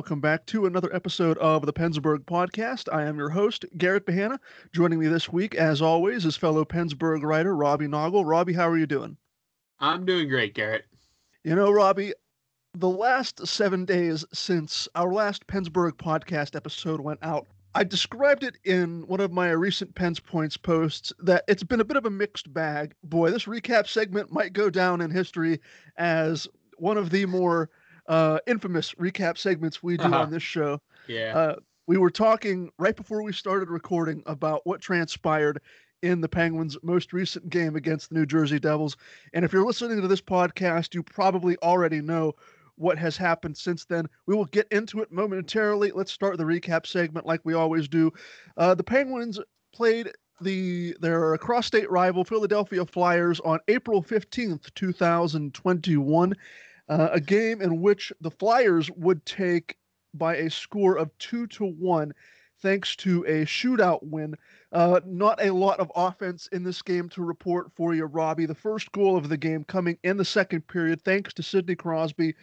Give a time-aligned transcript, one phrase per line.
[0.00, 2.88] welcome back to another episode of the Pennsburg Podcast.
[2.90, 4.38] I am your host, Garrett Bahana.
[4.72, 8.24] Joining me this week, as always, is fellow Pennsburg writer Robbie Noggle.
[8.24, 9.18] Robbie, how are you doing?
[9.78, 10.86] I'm doing great, Garrett.
[11.44, 12.14] You know, Robbie,
[12.72, 18.56] the last seven days since our last Pennsburg Podcast episode went out, I described it
[18.64, 22.10] in one of my recent Pens Points posts that it's been a bit of a
[22.10, 22.94] mixed bag.
[23.04, 25.60] Boy, this recap segment might go down in history
[25.98, 27.68] as one of the more
[28.10, 30.22] uh, infamous recap segments we do uh-huh.
[30.22, 30.80] on this show.
[31.06, 31.38] Yeah.
[31.38, 31.54] Uh,
[31.86, 35.60] we were talking right before we started recording about what transpired
[36.02, 38.96] in the Penguins' most recent game against the New Jersey Devils.
[39.32, 42.34] And if you're listening to this podcast, you probably already know
[42.74, 44.08] what has happened since then.
[44.26, 45.92] We will get into it momentarily.
[45.92, 48.10] Let's start the recap segment like we always do.
[48.56, 49.38] Uh, the Penguins
[49.72, 56.34] played the their cross-state rival Philadelphia Flyers on April 15th, 2021
[56.90, 59.76] uh, a game in which the Flyers would take
[60.12, 62.12] by a score of two to one,
[62.60, 64.34] thanks to a shootout win.
[64.72, 68.46] Uh, not a lot of offense in this game to report for you, Robbie.
[68.46, 72.34] The first goal of the game coming in the second period, thanks to Sidney Crosby.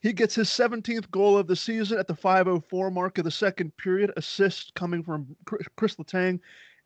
[0.00, 3.74] He gets his 17th goal of the season at the 5:04 mark of the second
[3.78, 4.12] period.
[4.18, 6.40] Assist coming from Chris Letang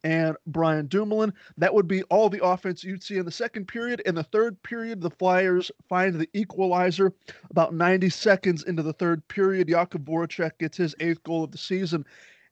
[0.05, 1.33] and Brian Dumoulin.
[1.57, 4.01] That would be all the offense you'd see in the second period.
[4.07, 7.13] In the third period, the Flyers find the equalizer
[7.51, 9.69] about 90 seconds into the third period.
[9.69, 12.05] Jakub Voracek gets his eighth goal of the season.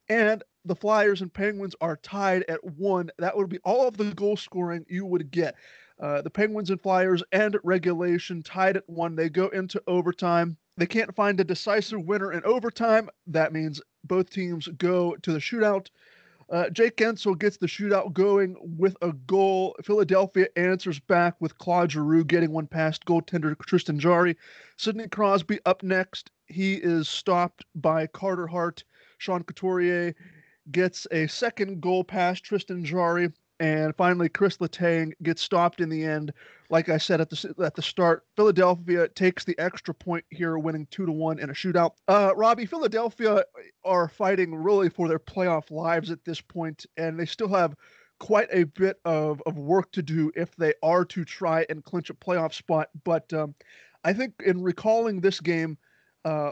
[0.09, 3.11] And the Flyers and Penguins are tied at one.
[3.19, 5.55] That would be all of the goal scoring you would get.
[6.01, 9.17] Uh, the Penguins and Flyers end regulation tied at one.
[9.17, 10.57] They go into overtime.
[10.77, 13.09] They can't find a decisive winner in overtime.
[13.27, 15.89] That means both teams go to the shootout.
[16.51, 19.77] Uh, Jake Guentzel gets the shootout going with a goal.
[19.85, 24.37] Philadelphia answers back with Claude Giroux getting one past goaltender Tristan Jarry.
[24.79, 26.31] Sidney Crosby up next.
[26.47, 28.83] He is stopped by Carter Hart.
[29.19, 30.15] Sean Couturier
[30.73, 33.31] gets a second goal past Tristan Jarry.
[33.61, 36.33] And finally, Chris Letang gets stopped in the end.
[36.71, 40.87] Like I said at the at the start, Philadelphia takes the extra point here, winning
[40.91, 41.93] two to one in a shootout.
[42.07, 43.43] Uh, Robbie, Philadelphia
[43.85, 47.75] are fighting really for their playoff lives at this point, and they still have
[48.21, 52.11] quite a bit of, of work to do if they are to try and clinch
[52.11, 52.89] a playoff spot.
[53.05, 53.55] But um,
[54.05, 55.79] I think in recalling this game,
[56.25, 56.51] uh,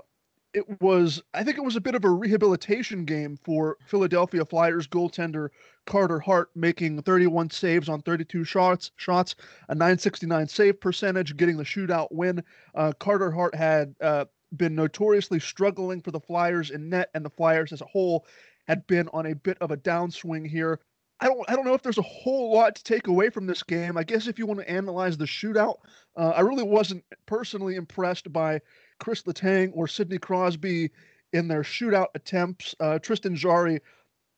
[0.57, 4.89] it was I think it was a bit of a rehabilitation game for Philadelphia Flyers
[4.89, 5.51] goaltender
[5.85, 9.37] Carter Hart making 31 saves on 32 shots, shots,
[9.69, 12.43] a 969 save percentage, getting the shootout win.
[12.75, 14.25] Uh, Carter Hart had uh,
[14.57, 18.27] been notoriously struggling for the Flyers in net, and the Flyers as a whole
[18.67, 20.81] had been on a bit of a downswing here.
[21.21, 23.63] I don't, I don't know if there's a whole lot to take away from this
[23.63, 23.97] game.
[23.97, 25.77] I guess if you want to analyze the shootout,
[26.17, 28.61] uh, I really wasn't personally impressed by
[28.99, 30.91] Chris Letang or Sidney Crosby
[31.33, 32.75] in their shootout attempts.
[32.81, 33.81] Uh, Tristan Jarry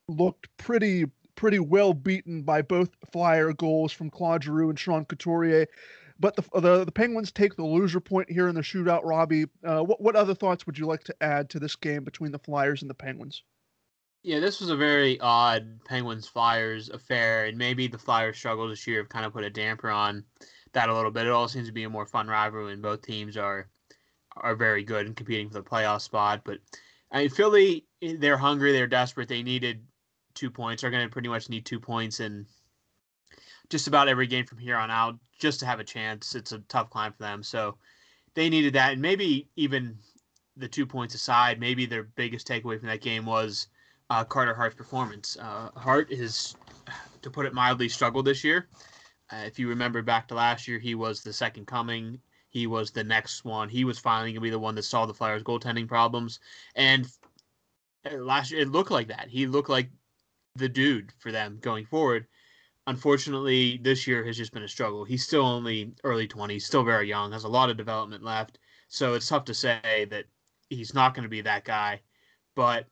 [0.09, 5.67] looked pretty pretty well beaten by both Flyer goals from Claude Giroux and Sean Couturier.
[6.21, 9.05] But the, the, the Penguins take the loser point here in the shootout.
[9.05, 12.33] Robbie, uh, what what other thoughts would you like to add to this game between
[12.33, 13.45] the Flyers and the Penguins?
[14.25, 18.85] Yeah, this was a very odd Penguins Flyers affair, and maybe the Flyers' struggle this
[18.85, 20.25] year have kind of put a damper on
[20.73, 21.27] that a little bit.
[21.27, 23.69] It all seems to be a more fun rivalry, and both teams are
[24.43, 26.43] are very good and competing for the playoff spot.
[26.45, 26.59] But
[27.11, 29.83] I mean, Philly, they're hungry, they're desperate, they needed
[30.35, 30.83] two points.
[30.83, 32.47] They're going to pretty much need two points in
[33.71, 36.35] just about every game from here on out just to have a chance.
[36.35, 37.77] It's a tough climb for them, so
[38.35, 39.99] they needed that, and maybe even
[40.57, 43.69] the two points aside, maybe their biggest takeaway from that game was
[44.11, 45.37] uh, Carter Hart's performance.
[45.41, 46.57] Uh, Hart is,
[47.23, 48.69] to put it mildly, struggled this year.
[49.31, 52.19] Uh, if you remember back to last year, he was the second coming
[52.49, 53.69] he was the next one.
[53.69, 56.41] He was finally going to be the one that solved the Flyers' goaltending problems.
[56.75, 57.09] And
[58.13, 59.29] last year, it looked like that.
[59.29, 59.91] He looked like
[60.55, 62.27] the dude for them going forward.
[62.87, 65.05] Unfortunately, this year has just been a struggle.
[65.05, 68.59] He's still only early 20s, still very young, has a lot of development left.
[68.89, 70.25] So it's tough to say that
[70.71, 72.01] he's not going to be that guy.
[72.55, 72.87] But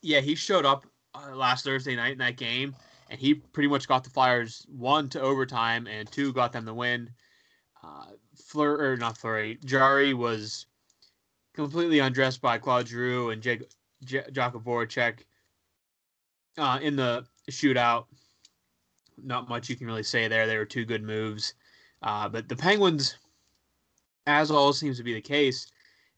[0.00, 2.74] yeah, he showed up uh, last Thursday night in that game,
[3.10, 6.72] and he pretty much got the Flyers one to overtime and two got them the
[6.72, 7.10] win.
[7.84, 10.66] Uh, Fleur or not Fleury, Jarry was
[11.54, 13.62] completely undressed by Claude Giroux and Jake,
[14.04, 15.20] J- Jakub Voracek
[16.58, 18.06] uh, in the shootout.
[19.22, 20.46] Not much you can really say there.
[20.46, 21.54] They were two good moves,
[22.02, 23.16] uh, but the Penguins,
[24.26, 25.70] as always seems to be the case,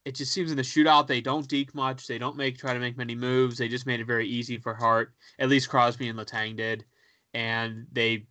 [0.05, 2.06] it just seems in the shootout they don't deke much.
[2.06, 3.58] They don't make try to make many moves.
[3.58, 5.12] They just made it very easy for Hart.
[5.38, 6.84] At least Crosby and Letang did,
[7.32, 8.26] and they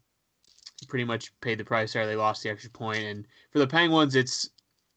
[0.88, 2.06] pretty much paid the price there.
[2.06, 4.50] They lost the extra point, and for the Penguins, it's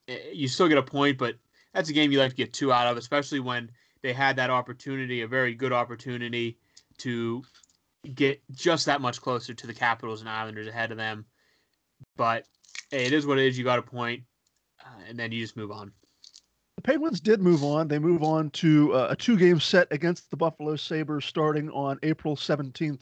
[0.08, 1.36] eh, you still get a point, but
[1.72, 3.70] that's a game you like to get two out of, especially when
[4.02, 6.58] they had that opportunity, a very good opportunity
[6.98, 7.42] to
[8.14, 11.24] get just that much closer to the Capitals and Islanders ahead of them.
[12.16, 12.44] But
[12.90, 13.58] hey, it is what it is.
[13.58, 14.22] You got a point,
[14.80, 15.92] uh, and then you just move on.
[16.76, 17.88] The Penguins did move on.
[17.88, 21.98] They move on to uh, a two game set against the Buffalo Sabres starting on
[22.02, 23.00] April 17th.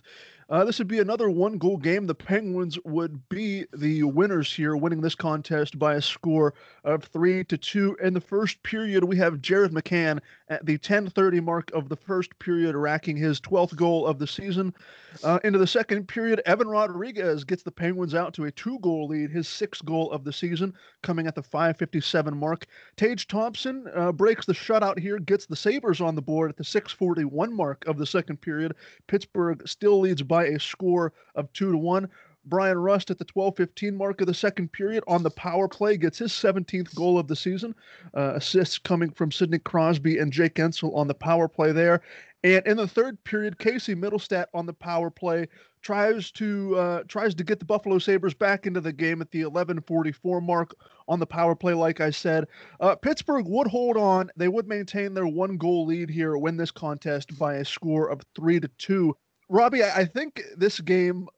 [0.50, 2.06] Uh, this would be another one goal game.
[2.06, 6.55] The Penguins would be the winners here, winning this contest by a score
[6.85, 7.96] of three to two.
[8.02, 12.38] In the first period, we have Jared McCann at the 10:30 mark of the first
[12.38, 14.75] period, racking his 12th goal of the season.
[15.23, 19.31] Uh, into the second period, Evan Rodrigues gets the Penguins out to a two-goal lead,
[19.31, 22.67] his sixth goal of the season, coming at the 5:57 mark.
[22.96, 26.64] Tage Thompson uh, breaks the shutout here, gets the Sabres on the board at the
[26.64, 28.75] 6:41 mark of the second period.
[29.06, 32.08] Pittsburgh still leads by a score of two to one.
[32.46, 36.19] Bryan Rust at the 12-15 mark of the second period on the power play gets
[36.19, 37.75] his 17th goal of the season.
[38.14, 42.02] Uh, assists coming from Sidney Crosby and Jake Guentzel on the power play there.
[42.42, 45.48] And in the third period, Casey Mittelstadt on the power play
[45.81, 49.42] tries to uh, tries to get the Buffalo Sabres back into the game at the
[49.42, 50.75] 11:44 mark
[51.08, 51.72] on the power play.
[51.72, 52.46] Like I said,
[52.81, 56.70] uh, Pittsburgh would hold on; they would maintain their one goal lead here, win this
[56.70, 59.16] contest by a score of three to two.
[59.49, 61.29] Robbie, I, think this game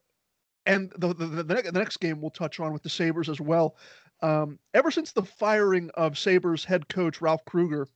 [0.64, 3.76] and the, the, the, the, next game we'll touch on with the Sabres as well.
[4.22, 7.88] Um, ever since the firing of Sabres head coach Ralph Krueger,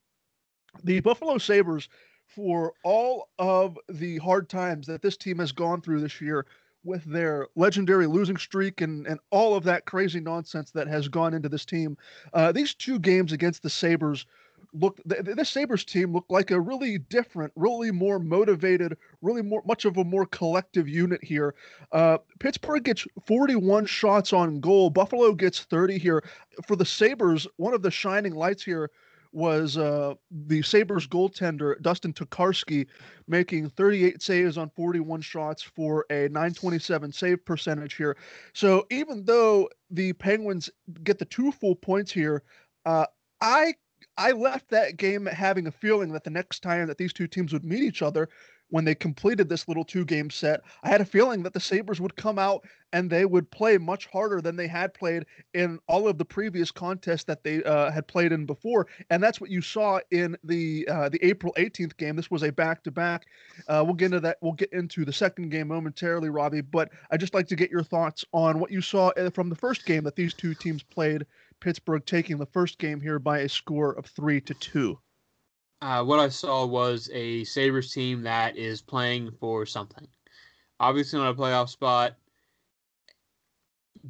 [0.85, 1.89] the Buffalo Sabres,
[2.27, 6.47] for all of the hard times that this team has gone through this year
[6.85, 11.35] with their legendary losing streak and, and all of that crazy nonsense that has gone
[11.35, 11.97] into this team,
[12.33, 14.27] uh, these two games against the Sabres
[14.73, 19.63] looked the, the Sabres team looked like a really different, really more motivated, really more
[19.67, 21.55] much of a more collective unit here.
[21.93, 24.91] Uh, Pittsburgh gets 41 shots on goal.
[24.91, 26.25] Buffalo gets 30 here.
[26.67, 28.91] For the Sabres, one of the shining lights here
[29.33, 32.87] was uh, the Sabres goaltender Dustin Tokarski
[33.29, 38.17] making 38 saves on 41 shots for a 927 save percentage here.
[38.55, 40.71] So even though the Penguins
[41.05, 42.43] get the two full points here,
[42.87, 43.07] uh,
[43.41, 43.75] I
[44.21, 47.55] I left that game having a feeling that the next time that these two teams
[47.55, 48.29] would meet each other,
[48.69, 52.01] when they completed this little two game set, I had a feeling that the Sabres
[52.01, 55.25] would come out and they would play much harder than they had played
[55.55, 58.87] in all of the previous contests that they uh, had played in before.
[59.09, 62.15] And that's what you saw in the uh, the April 18th game.
[62.15, 63.27] This was a back to back.
[63.69, 64.37] We'll get into that.
[64.43, 66.61] We'll get into the second game momentarily, Robbie.
[66.61, 69.57] But I'd just like to get your thoughts on what you saw uh, from the
[69.57, 71.27] first game that these two teams played
[71.61, 74.99] Pittsburgh taking the first game here by a score of three to two.
[75.83, 80.07] Uh, what I saw was a Sabres team that is playing for something.
[80.79, 82.17] Obviously, not a playoff spot,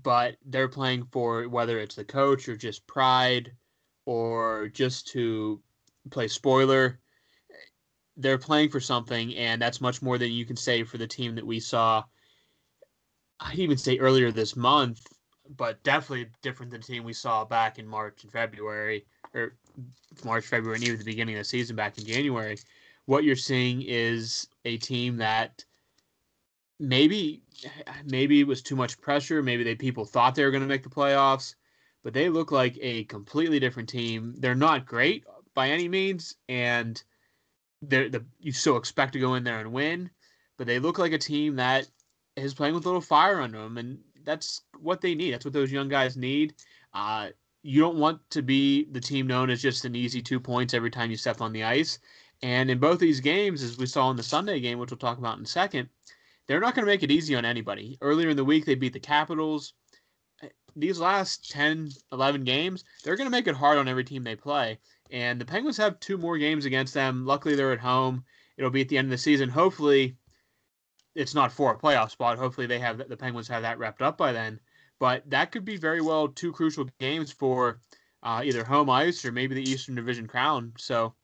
[0.02, 3.52] but they're playing for whether it's the coach or just pride
[4.06, 5.60] or just to
[6.10, 6.98] play spoiler.
[8.16, 11.34] They're playing for something, and that's much more than you can say for the team
[11.36, 12.04] that we saw.
[13.38, 15.06] I'd even say earlier this month
[15.56, 19.04] but definitely different than the team we saw back in March and February,
[19.34, 19.54] or
[20.24, 22.58] March, February, and even the beginning of the season back in January.
[23.06, 25.64] What you're seeing is a team that
[26.78, 27.42] maybe
[28.04, 29.42] maybe it was too much pressure.
[29.42, 31.54] Maybe they people thought they were going to make the playoffs,
[32.02, 34.34] but they look like a completely different team.
[34.38, 37.02] They're not great by any means, and
[37.82, 40.10] they're the you still expect to go in there and win,
[40.56, 41.88] but they look like a team that
[42.36, 45.32] is playing with a little fire under them, and that's what they need.
[45.32, 46.54] That's what those young guys need.
[46.92, 47.28] Uh,
[47.62, 50.90] you don't want to be the team known as just an easy two points every
[50.90, 51.98] time you step on the ice.
[52.42, 55.18] And in both these games, as we saw in the Sunday game, which we'll talk
[55.18, 55.88] about in a second,
[56.46, 57.98] they're not going to make it easy on anybody.
[58.00, 59.74] Earlier in the week, they beat the Capitals.
[60.74, 64.36] These last 10, 11 games, they're going to make it hard on every team they
[64.36, 64.78] play.
[65.10, 67.26] And the Penguins have two more games against them.
[67.26, 68.24] Luckily, they're at home.
[68.56, 69.48] It'll be at the end of the season.
[69.48, 70.16] Hopefully,
[71.14, 72.38] it's not for a playoff spot.
[72.38, 74.60] Hopefully, they have the Penguins have that wrapped up by then.
[75.00, 77.80] But that could be very well two crucial games for
[78.22, 80.72] uh, either home ice or maybe the Eastern Division crown.
[80.78, 81.14] So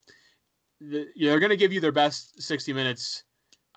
[0.80, 3.22] the, they're going to give you their best 60 minutes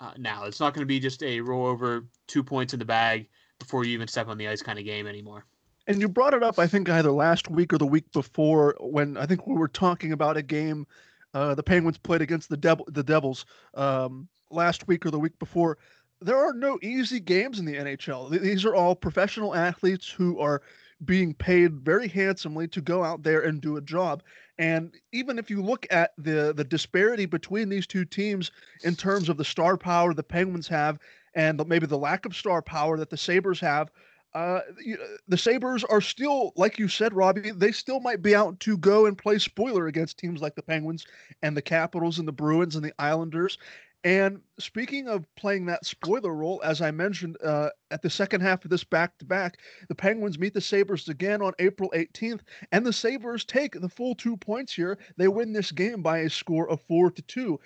[0.00, 0.44] uh, now.
[0.44, 3.28] It's not going to be just a roll over two points in the bag
[3.58, 5.44] before you even step on the ice kind of game anymore.
[5.86, 9.16] And you brought it up, I think, either last week or the week before when
[9.16, 10.86] I think we were talking about a game
[11.34, 15.38] uh, the Penguins played against the Devil, the Devils um, last week or the week
[15.38, 15.78] before
[16.20, 18.30] there are no easy games in the NHL.
[18.30, 20.62] These are all professional athletes who are
[21.04, 24.22] being paid very handsomely to go out there and do a job.
[24.58, 28.50] And even if you look at the the disparity between these two teams
[28.84, 30.98] in terms of the star power the Penguins have
[31.34, 33.90] and maybe the lack of star power that the Sabres have,
[34.34, 34.60] uh,
[35.28, 39.06] the Sabres are still, like you said, Robbie, they still might be out to go
[39.06, 41.04] and play spoiler against teams like the Penguins
[41.42, 43.58] and the Capitals and the Bruins and the Islanders.
[44.02, 48.64] And speaking of playing that spoiler role, as I mentioned uh, at the second half
[48.64, 52.40] of this back to back, the Penguins meet the Sabres again on April 18th,
[52.72, 54.98] and the Sabres take the full two points here.
[55.18, 57.60] They win this game by a score of four to two.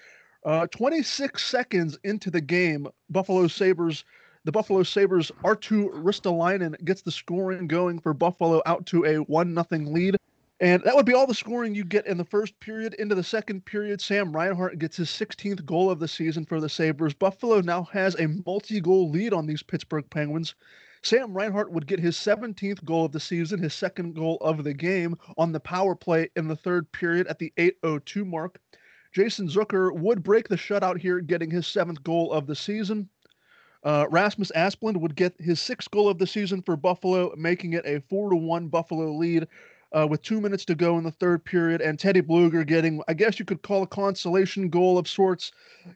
[0.45, 4.05] Uh, 26 seconds into the game, Buffalo Sabres
[4.45, 9.55] the Buffalo Sabres, Arttu Ristolainen gets the scoring going for Buffalo out to a 1
[9.55, 10.17] 0 lead.
[10.61, 12.95] And that would be all the scoring you get in the first period.
[12.95, 16.69] Into the second period, Sam Reinhart gets his 16th goal of the season for the
[16.69, 17.13] Sabres.
[17.13, 20.55] Buffalo now has a multi goal lead on these Pittsburgh Penguins.
[21.03, 24.73] Sam Reinhart would get his 17th goal of the season, his second goal of the
[24.73, 28.61] game on the power play in the third period at the 8:02 mark.
[29.13, 33.09] Jason Zucker would break the shutout here, getting his seventh goal of the season.
[33.83, 37.85] Uh, Rasmus Asplund would get his sixth goal of the season for Buffalo, making it
[37.85, 39.47] a four to one Buffalo lead.
[39.95, 43.15] Uh, with two minutes to go in the third period, and Teddy Blueger getting, I
[43.15, 45.53] guess you could call a consolation goal of sorts,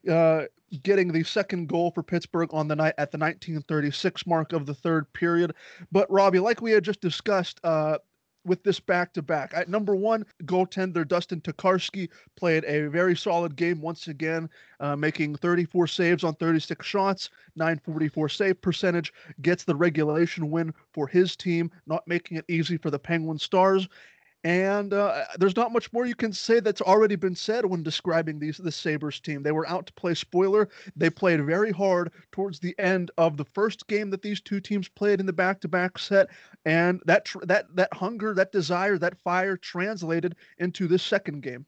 [0.08, 0.44] uh,
[0.84, 4.74] getting the second goal for Pittsburgh on the night at the 1936 mark of the
[4.74, 5.54] third period.
[5.90, 7.98] But Robbie, like we had just discussed, uh,
[8.44, 9.52] with this back to back.
[9.54, 14.48] At number one, goaltender Dustin Tokarski played a very solid game once again,
[14.80, 21.06] uh, making 34 saves on 36 shots, 944 save percentage, gets the regulation win for
[21.06, 23.88] his team, not making it easy for the Penguin Stars.
[24.44, 28.38] And uh, there's not much more you can say that's already been said when describing
[28.38, 29.42] these the Sabres team.
[29.42, 30.68] They were out to play spoiler.
[30.94, 34.88] They played very hard towards the end of the first game that these two teams
[34.88, 36.28] played in the back-to-back set,
[36.64, 41.66] and that tr- that that hunger, that desire, that fire translated into this second game.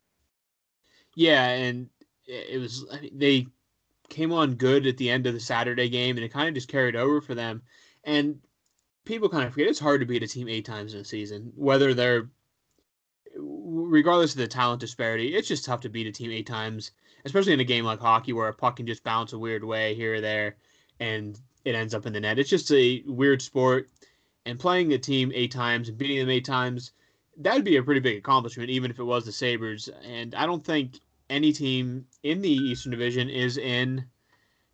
[1.16, 1.90] Yeah, and
[2.24, 3.46] it was I mean, they
[4.08, 6.68] came on good at the end of the Saturday game, and it kind of just
[6.68, 7.62] carried over for them.
[8.04, 8.40] And
[9.04, 11.52] people kind of forget it's hard to beat a team eight times in a season,
[11.56, 12.28] whether they're
[13.36, 16.92] regardless of the talent disparity, it's just tough to beat a team eight times,
[17.24, 19.94] especially in a game like hockey where a puck can just bounce a weird way
[19.94, 20.56] here or there
[20.98, 22.38] and it ends up in the net.
[22.38, 23.88] It's just a weird sport.
[24.46, 26.92] And playing a team eight times and beating them eight times,
[27.36, 29.88] that would be a pretty big accomplishment, even if it was the Sabres.
[30.02, 34.04] And I don't think any team in the Eastern Division is in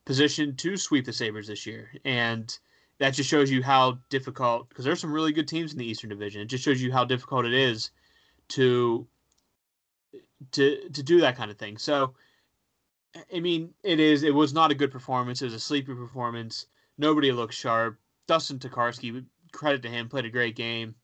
[0.05, 1.91] position to sweep the Sabres this year.
[2.05, 2.57] And
[2.99, 6.11] that just shows you how difficult, because there's some really good teams in the Eastern
[6.11, 6.43] Division.
[6.43, 7.91] It just shows you how difficult it is
[8.51, 9.07] to
[10.53, 11.79] to to do that kind of thing.
[11.79, 12.15] So
[13.33, 15.41] I mean, it is it was not a good performance.
[15.41, 16.67] It was a sleepy performance.
[16.99, 17.99] Nobody looked sharp.
[18.27, 20.95] Dustin Tokarski, credit to him, played a great game.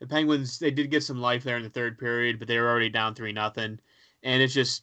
[0.00, 2.68] The Penguins they did get some life there in the third period, but they were
[2.68, 3.80] already down three nothing,
[4.22, 4.82] and it's just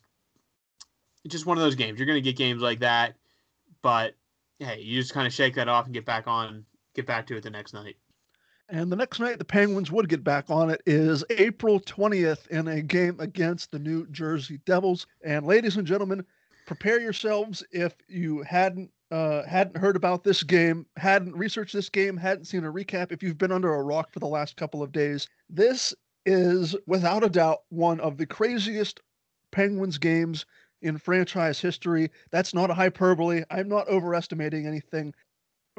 [1.24, 2.00] it's just one of those games.
[2.00, 3.15] You're going to get games like that,
[3.82, 4.15] but
[4.60, 6.65] hey, you just kind of shake that off and get back on,
[6.96, 7.96] get back to it the next night.
[8.70, 12.67] And the next night the Penguins would get back on it is April 20th in
[12.67, 15.05] a game against the New Jersey Devils.
[15.24, 16.25] And ladies and gentlemen,
[16.65, 22.17] prepare yourselves if you hadn't uh, hadn't heard about this game, hadn't researched this game,
[22.17, 24.91] hadn't seen a recap, if you've been under a rock for the last couple of
[24.91, 25.93] days, this
[26.25, 29.01] is without a doubt one of the craziest
[29.51, 30.48] Penguins games
[30.82, 32.10] in franchise history.
[32.32, 33.43] That's not a hyperbole.
[33.51, 35.13] I'm not overestimating anything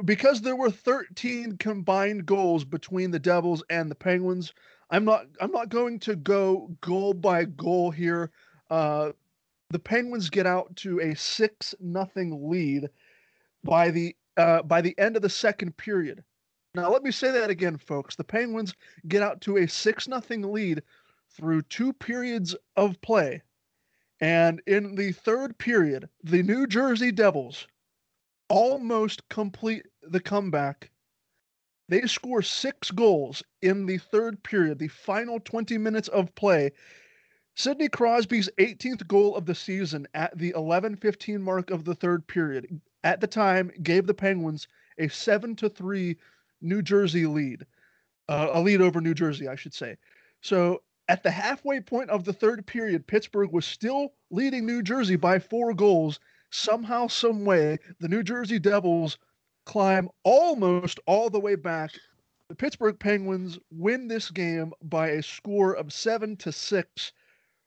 [0.04, 4.52] because there were 13 combined goals between the Devils and the Penguins.
[4.90, 8.30] I'm not I'm not going to go goal by goal here.
[8.70, 9.12] Uh,
[9.70, 12.88] the Penguins get out to a six nothing lead
[13.62, 16.24] by the uh, by the end of the second period.
[16.74, 18.16] Now let me say that again, folks.
[18.16, 18.74] The Penguins
[19.06, 20.82] get out to a six nothing lead
[21.30, 23.42] through two periods of play,
[24.20, 27.66] and in the third period, the New Jersey Devils
[28.48, 30.90] almost complete the comeback.
[31.88, 36.72] They score six goals in the third period, the final 20 minutes of play.
[37.56, 42.80] Sidney Crosby's 18th goal of the season at the 11:15 mark of the third period
[43.04, 44.66] at the time gave the Penguins
[44.98, 46.16] a 7 to 3
[46.60, 47.66] New Jersey lead.
[48.28, 49.96] Uh, a lead over New Jersey, I should say.
[50.40, 55.16] So at the halfway point of the third period, Pittsburgh was still leading New Jersey
[55.16, 56.18] by four goals
[56.54, 59.18] somehow, some way, the New Jersey Devils
[59.66, 61.90] climb almost all the way back.
[62.48, 67.12] The Pittsburgh Penguins win this game by a score of seven to six.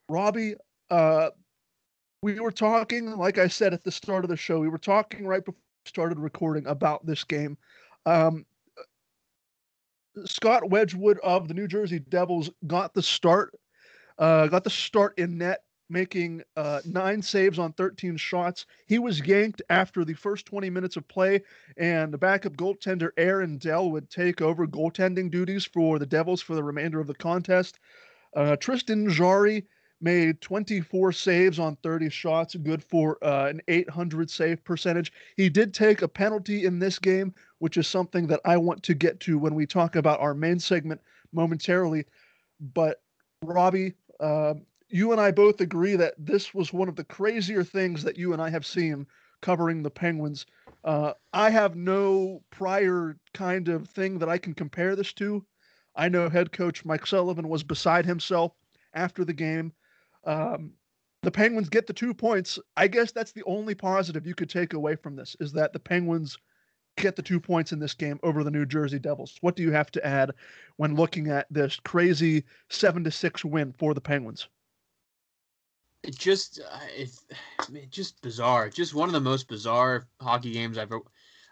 [0.08, 0.56] Robbie,
[0.90, 1.32] uh,
[2.22, 5.28] we were talking, like I said at the start of the show, we were talking
[5.28, 7.58] right before we started recording about this game.
[8.06, 8.46] Um,
[10.26, 13.54] Scott Wedgewood of the New Jersey Devils got the start,
[14.18, 18.66] uh, got the start in net making uh, nine saves on 13 shots.
[18.88, 21.42] He was yanked after the first 20 minutes of play,
[21.78, 26.56] and the backup goaltender Aaron Dell would take over goaltending duties for the Devils for
[26.56, 27.80] the remainder of the contest.
[28.36, 29.66] Uh, Tristan Jarry
[30.00, 35.12] made 24 saves on 30 shots, good for uh, an 800 save percentage.
[35.36, 38.94] He did take a penalty in this game, which is something that I want to
[38.94, 41.02] get to when we talk about our main segment
[41.34, 42.06] momentarily.
[42.74, 43.02] But
[43.44, 44.56] Robbie, uh,
[44.90, 48.34] you and I both agree that this was one of the crazier things that you
[48.34, 49.08] and I have seen
[49.42, 50.46] covering the Penguins.
[50.84, 55.46] Uh, I have no prior kind of thing that I can compare this to.
[55.96, 58.54] I know head coach Mike Sullivan was beside himself
[58.94, 59.74] after the game.
[60.26, 60.74] Um,
[61.24, 62.60] the Penguins get the two points.
[62.78, 65.80] I guess that's the only positive you could take away from this is that the
[65.80, 66.38] Penguins
[66.98, 69.38] get the two points in this game over the New Jersey Devils.
[69.42, 70.32] What do you have to add
[70.78, 74.48] when looking at this crazy seven to six win for the Penguins?
[76.08, 77.26] It just uh, it's
[77.92, 78.70] just bizarre.
[78.70, 81.02] Just one of the most bizarre hockey games I've ever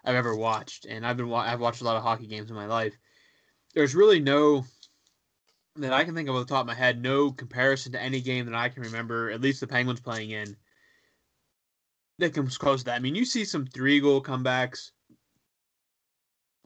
[0.02, 2.66] I've ever watched, and I've been I've watched a lot of hockey games in my
[2.66, 2.96] life.
[3.74, 4.64] There's really no
[5.76, 8.22] that I can think of off the top of my head, no comparison to any
[8.22, 10.56] game that I can remember, at least the Penguins playing in,
[12.18, 12.94] that comes close to that.
[12.94, 14.90] I mean, you see some three goal comebacks,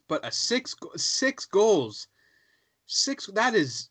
[0.07, 2.07] but a six six goals,
[2.87, 3.89] six that is,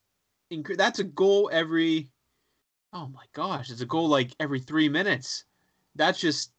[0.77, 2.09] that's a goal every
[2.91, 5.43] Oh my gosh, it's a goal like every three minutes.
[5.95, 6.51] That's just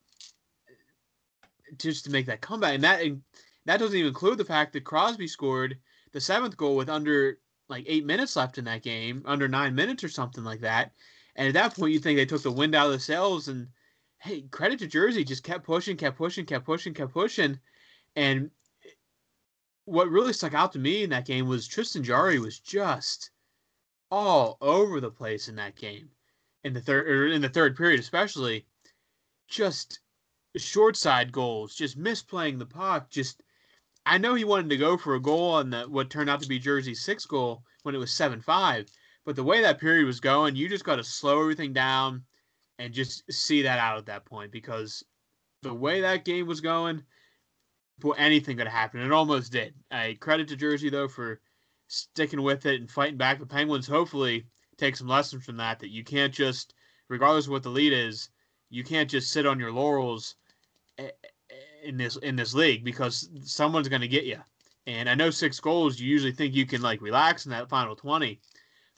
[1.77, 3.23] just to make that comeback, and that and
[3.65, 5.79] that doesn't even include the fact that Crosby scored
[6.13, 10.05] the seventh goal with under like eight minutes left in that game, under nine minutes
[10.05, 10.93] or something like that.
[11.35, 13.49] And at that point, you think they took the wind out of the sails.
[13.49, 13.69] And
[14.19, 17.59] hey, credit to Jersey, just kept pushing, kept pushing, kept pushing, kept pushing.
[18.15, 18.51] And
[19.85, 23.31] what really stuck out to me in that game was Tristan Jarry was just
[24.13, 26.11] all over the place in that game
[26.65, 28.67] in the third or in the third period especially
[29.49, 30.01] just
[30.57, 33.43] short side goals just misplaying the puck just
[34.07, 36.49] i know he wanted to go for a goal on the what turned out to
[36.49, 38.89] be jersey's sixth goal when it was 7-5
[39.25, 42.23] but the way that period was going you just got to slow everything down
[42.79, 45.05] and just see that out at that point because
[45.63, 47.03] the way that game was going
[48.03, 49.75] well, anything could happen it almost did.
[49.91, 51.41] I credit to jersey though for
[51.89, 54.47] sticking with it and fighting back the penguins hopefully
[54.81, 55.79] take some lessons from that.
[55.79, 56.75] That you can't just,
[57.09, 58.31] regardless of what the lead is,
[58.71, 60.37] you can't just sit on your laurels
[61.83, 64.39] in this in this league because someone's going to get you.
[64.87, 67.95] And I know six goals, you usually think you can like relax in that final
[67.95, 68.41] twenty,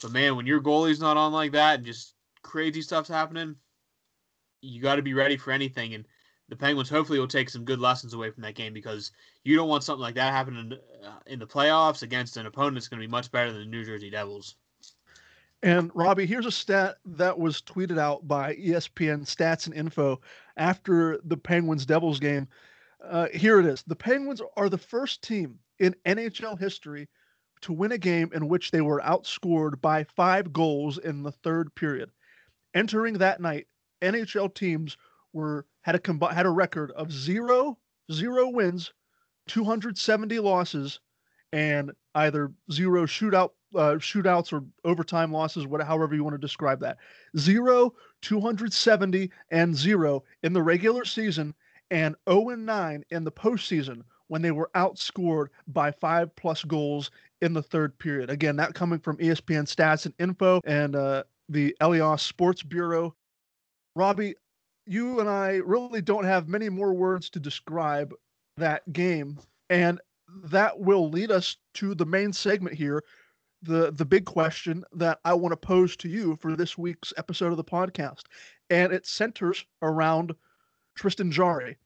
[0.01, 3.57] but man, when your goalie's not on like that and just crazy stuff's happening,
[4.61, 5.95] you got to be ready for anything.
[5.95, 6.07] And
[6.49, 9.13] the Penguins hopefully will take some good lessons away from that game because
[9.45, 12.89] you don't want something like that happening uh, in the playoffs against an opponent that's
[12.89, 14.57] going to be much better than the New Jersey Devils.
[15.63, 20.21] And Robbie, here's a stat that was tweeted out by ESPN Stats and Info
[20.57, 22.49] after the Penguins Devils game.
[23.03, 23.85] Uh, here it is.
[23.87, 27.09] The Penguins are the first team in NHL history
[27.61, 31.73] to win a game in which they were outscored by five goals in the third
[31.77, 32.11] period.
[32.75, 33.69] Entering that night,
[34.03, 34.97] NHL teams
[35.33, 37.79] were had a combi- had a record of zero
[38.11, 38.93] zero wins,
[39.47, 40.99] 270 losses,
[41.53, 46.81] and either zero shootout uh, shootouts or overtime losses, whatever, however you want to describe
[46.81, 46.99] that.
[47.39, 51.55] Zero, 270, and zero in the regular season,
[51.91, 57.11] and 0 and 9 in the postseason when they were outscored by five plus goals
[57.43, 58.31] in the third period.
[58.31, 63.15] Again, that coming from ESPN Stats and Info and uh, the Elias Sports Bureau.
[63.95, 64.35] Robbie,
[64.87, 68.15] you and I really don't have many more words to describe
[68.57, 69.39] that game.
[69.69, 70.01] And
[70.45, 73.03] that will lead us to the main segment here,
[73.63, 77.51] the the big question that I want to pose to you for this week's episode
[77.51, 78.23] of the podcast,
[78.71, 80.35] and it centers around
[80.95, 81.77] Tristan Jarry.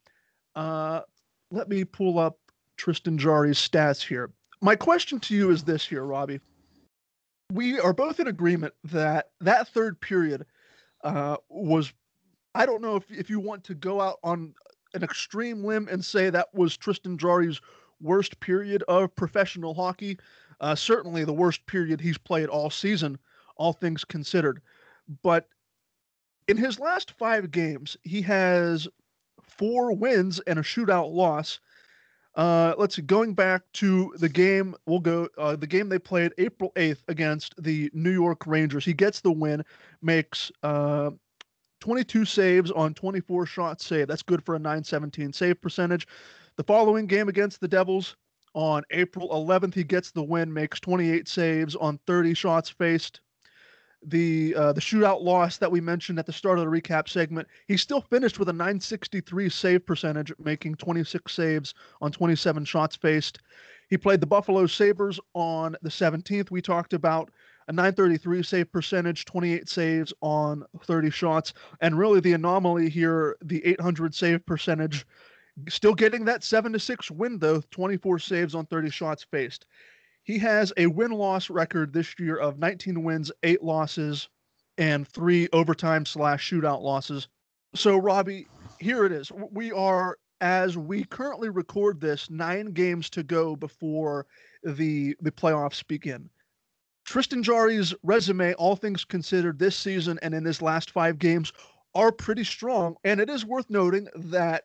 [0.54, 1.02] Uh,
[1.50, 2.38] let me pull up
[2.76, 4.30] Tristan Jarry's stats here.
[4.60, 6.40] My question to you is this here, Robbie.
[7.52, 10.46] We are both in agreement that that third period
[11.04, 11.92] uh, was.
[12.54, 14.54] I don't know if, if you want to go out on
[14.94, 17.60] an extreme limb and say that was Tristan Jarry's
[18.00, 20.18] worst period of professional hockey.
[20.60, 23.18] Uh, certainly the worst period he's played all season,
[23.56, 24.60] all things considered.
[25.22, 25.48] But
[26.48, 28.88] in his last five games, he has
[29.42, 31.60] four wins and a shootout loss.
[32.34, 33.02] Uh, let's see.
[33.02, 35.28] Going back to the game, we'll go.
[35.38, 38.84] Uh, the game they played April eighth against the New York Rangers.
[38.84, 39.64] He gets the win,
[40.02, 41.10] makes uh,
[41.80, 44.10] 22 saves on 24 shots saved.
[44.10, 46.06] That's good for a 917 save percentage.
[46.56, 48.16] The following game against the Devils
[48.54, 53.20] on April 11th, he gets the win, makes 28 saves on 30 shots faced.
[54.02, 57.48] the uh, the shootout loss that we mentioned at the start of the recap segment,
[57.66, 63.40] he still finished with a 963 save percentage, making 26 saves on 27 shots faced.
[63.90, 66.50] He played the Buffalo Sabres on the 17th.
[66.50, 67.30] We talked about
[67.68, 73.64] a 933 save percentage, 28 saves on 30 shots, and really the anomaly here, the
[73.66, 75.06] 800 save percentage,
[75.68, 79.66] still getting that 7 to 6 win though, 24 saves on 30 shots faced.
[80.22, 84.28] He has a win loss record this year of 19 wins, 8 losses,
[84.76, 87.28] and 3 overtime slash shootout losses.
[87.74, 88.48] So, Robbie,
[88.80, 89.30] here it is.
[89.50, 94.26] We are, as we currently record this, nine games to go before
[94.62, 96.28] the the playoffs begin.
[97.04, 101.52] Tristan Jarry's resume, all things considered, this season and in his last five games
[101.94, 102.96] are pretty strong.
[103.04, 104.64] And it is worth noting that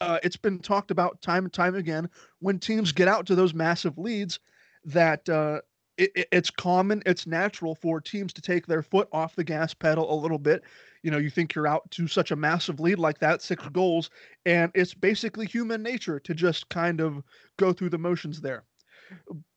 [0.00, 2.08] uh, it's been talked about time and time again
[2.40, 4.38] when teams get out to those massive leads
[4.84, 5.60] that uh,
[5.96, 10.12] it, it's common, it's natural for teams to take their foot off the gas pedal
[10.12, 10.62] a little bit.
[11.02, 14.10] You know, you think you're out to such a massive lead like that, six goals,
[14.44, 17.22] and it's basically human nature to just kind of
[17.56, 18.64] go through the motions there.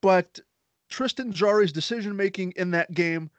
[0.02, 0.40] But
[0.90, 3.30] Tristan Jarry's decision making in that game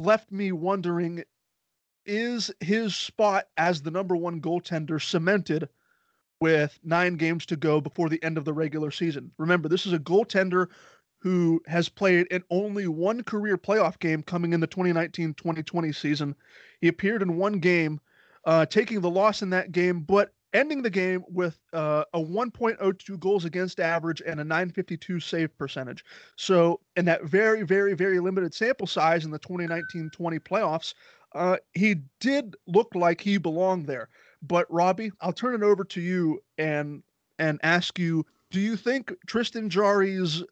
[0.00, 1.24] left me wondering
[2.04, 5.68] is his spot as the number one goaltender cemented
[6.40, 9.30] with nine games to go before the end of the regular season?
[9.38, 10.68] Remember, this is a goaltender
[11.18, 16.36] who has played in only one career playoff game coming in the 2019 2020 season.
[16.80, 18.00] He appeared in one game,
[18.44, 23.18] uh, taking the loss in that game, but ending the game with uh, a 1.02
[23.18, 26.04] goals against average and a 952 save percentage.
[26.36, 30.94] So, in that very, very, very limited sample size in the 2019 20 playoffs,
[31.34, 34.08] uh, he did look like he belonged there.
[34.46, 37.02] But, Robbie, I'll turn it over to you and
[37.38, 40.42] and ask you do you think Tristan Jarry's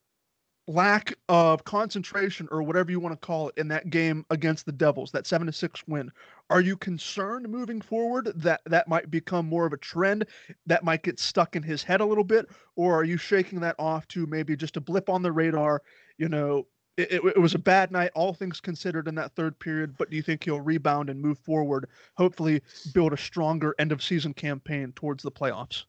[0.66, 4.72] lack of concentration or whatever you want to call it in that game against the
[4.72, 6.10] Devils, that 7 to 6 win.
[6.50, 10.26] Are you concerned moving forward that that might become more of a trend
[10.66, 13.76] that might get stuck in his head a little bit or are you shaking that
[13.78, 15.82] off to maybe just a blip on the radar,
[16.18, 19.96] you know, it, it, was a bad night, all things considered, in that third period.
[19.98, 21.88] But do you think he'll rebound and move forward?
[22.16, 25.84] Hopefully, build a stronger end of season campaign towards the playoffs.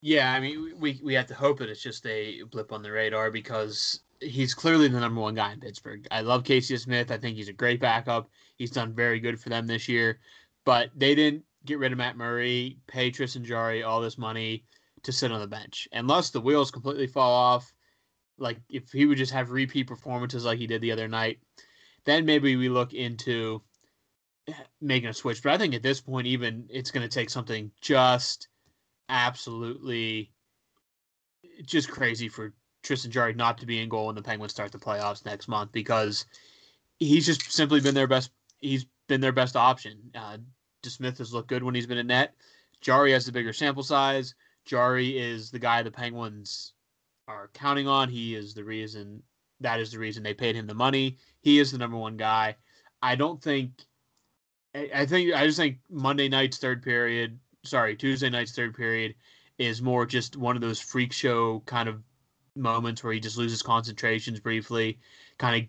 [0.00, 2.90] Yeah, I mean, we we have to hope that it's just a blip on the
[2.90, 6.06] radar because he's clearly the number one guy in Pittsburgh.
[6.10, 7.10] I love Casey DeSmith.
[7.10, 8.30] I think he's a great backup.
[8.56, 10.20] He's done very good for them this year,
[10.64, 14.64] but they didn't get rid of Matt Murray, pay Tristan Jarry all this money
[15.02, 15.88] to sit on the bench.
[15.92, 17.72] Unless the wheels completely fall off,
[18.40, 21.38] like if he would just have repeat performances like he did the other night,
[22.04, 23.62] then maybe we look into
[24.80, 25.42] making a switch.
[25.42, 28.48] But I think at this point, even it's going to take something just
[29.08, 30.32] absolutely
[31.64, 34.78] just crazy for Tristan Jarry not to be in goal when the Penguins start the
[34.78, 36.24] playoffs next month because
[36.98, 38.30] he's just simply been their best.
[38.60, 39.98] He's been their best option.
[40.14, 40.38] Uh,
[40.82, 42.34] DeSmith has looked good when he's been in net.
[42.80, 44.34] Jarry has the bigger sample size.
[44.64, 46.72] Jarry is the guy the Penguins
[47.30, 48.08] are counting on.
[48.08, 49.22] He is the reason.
[49.60, 51.18] That is the reason they paid him the money.
[51.42, 52.56] He is the number one guy.
[53.02, 53.72] I don't think.
[54.74, 59.14] I think I just think Monday night's third period sorry, Tuesday night's third period
[59.58, 62.02] is more just one of those freak show kind of
[62.56, 64.98] moments where he just loses concentrations briefly,
[65.38, 65.68] kind of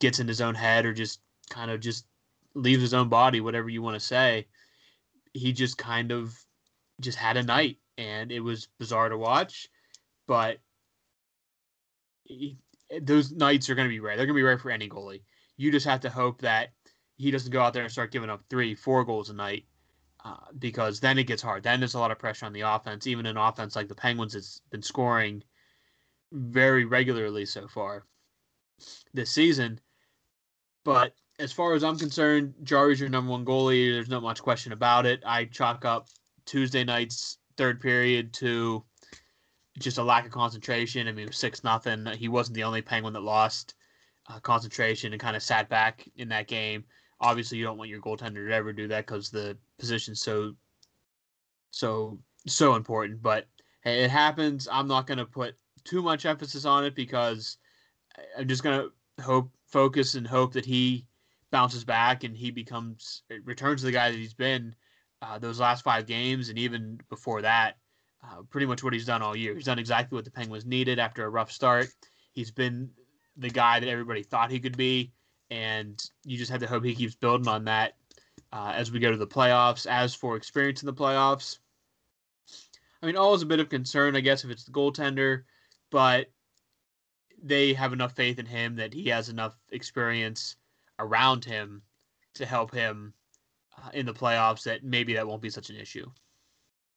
[0.00, 1.20] gets in his own head or just
[1.50, 2.06] kind of just
[2.54, 4.46] leaves his own body, whatever you want to say.
[5.34, 6.38] He just kind of
[7.00, 9.68] just had a night and it was bizarre to watch,
[10.26, 10.58] but
[13.00, 14.16] those nights are going to be rare.
[14.16, 15.22] They're going to be rare for any goalie.
[15.56, 16.70] You just have to hope that
[17.16, 19.64] he doesn't go out there and start giving up three, four goals a night
[20.24, 21.62] uh, because then it gets hard.
[21.62, 23.06] Then there's a lot of pressure on the offense.
[23.06, 25.42] Even an offense like the Penguins has been scoring
[26.32, 28.04] very regularly so far
[29.14, 29.80] this season.
[30.84, 33.92] But as far as I'm concerned, Jarry's your number one goalie.
[33.92, 35.22] There's not much question about it.
[35.26, 36.08] I chalk up
[36.44, 38.84] Tuesday night's third period to
[39.78, 41.08] just a lack of concentration.
[41.08, 42.06] I mean, was six nothing.
[42.06, 43.74] He wasn't the only Penguin that lost
[44.28, 46.84] uh, concentration and kind of sat back in that game
[47.22, 50.54] obviously you don't want your goaltender to ever do that because the position's so
[51.70, 53.22] so so important.
[53.22, 53.46] But
[53.82, 54.68] hey, it happens.
[54.70, 55.54] I'm not going to put
[55.84, 57.56] too much emphasis on it because
[58.36, 61.06] I'm just going to hope focus and hope that he
[61.50, 64.74] bounces back and he becomes returns to the guy that he's been
[65.22, 67.78] uh, those last five games and even before that.
[68.24, 69.54] Uh, pretty much what he's done all year.
[69.54, 71.88] He's done exactly what the Penguins needed after a rough start.
[72.32, 72.90] He's been
[73.36, 75.12] the guy that everybody thought he could be
[75.52, 77.92] and you just have to hope he keeps building on that
[78.52, 79.86] uh, as we go to the playoffs.
[79.86, 81.58] As for experience in the playoffs,
[83.02, 85.42] I mean, always a bit of concern, I guess, if it's the goaltender,
[85.90, 86.28] but
[87.42, 90.56] they have enough faith in him that he has enough experience
[90.98, 91.82] around him
[92.34, 93.12] to help him
[93.76, 96.08] uh, in the playoffs, that maybe that won't be such an issue.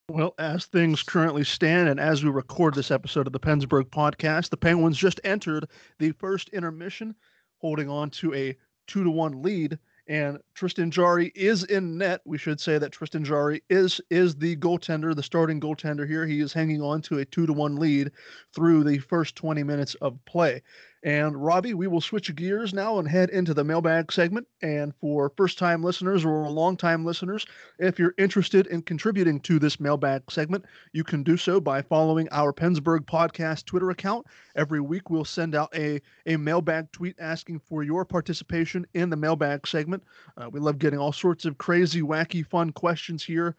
[0.09, 4.49] Well, as things currently stand, and as we record this episode of the Pennsburg podcast,
[4.49, 7.15] the Penguins just entered the first intermission,
[7.57, 9.79] holding on to a two to one lead.
[10.07, 12.21] And Tristan Jarry is in net.
[12.23, 16.27] We should say that Tristan Jarry is is the goaltender, the starting goaltender here.
[16.27, 18.11] He is hanging on to a two to one lead
[18.53, 20.61] through the first 20 minutes of play.
[21.05, 24.47] And Robbie, we will switch gears now and head into the mailbag segment.
[24.63, 27.45] And for first time listeners or long time listeners,
[27.77, 32.27] if you're interested in contributing to this mailbag segment, you can do so by following
[32.31, 34.25] our Pennsburg podcast Twitter account.
[34.55, 39.15] Every week, we'll send out a, a mailbag tweet asking for your participation in the
[39.15, 40.03] mailbag segment.
[40.37, 43.55] Uh, we love getting all sorts of crazy, wacky, fun questions here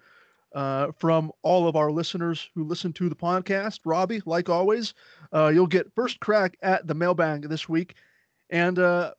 [0.57, 3.81] uh, from all of our listeners who listen to the podcast.
[3.85, 4.95] Robbie, like always,
[5.33, 7.95] uh, you'll get first crack at the mailbag this week,
[8.51, 9.13] and uh,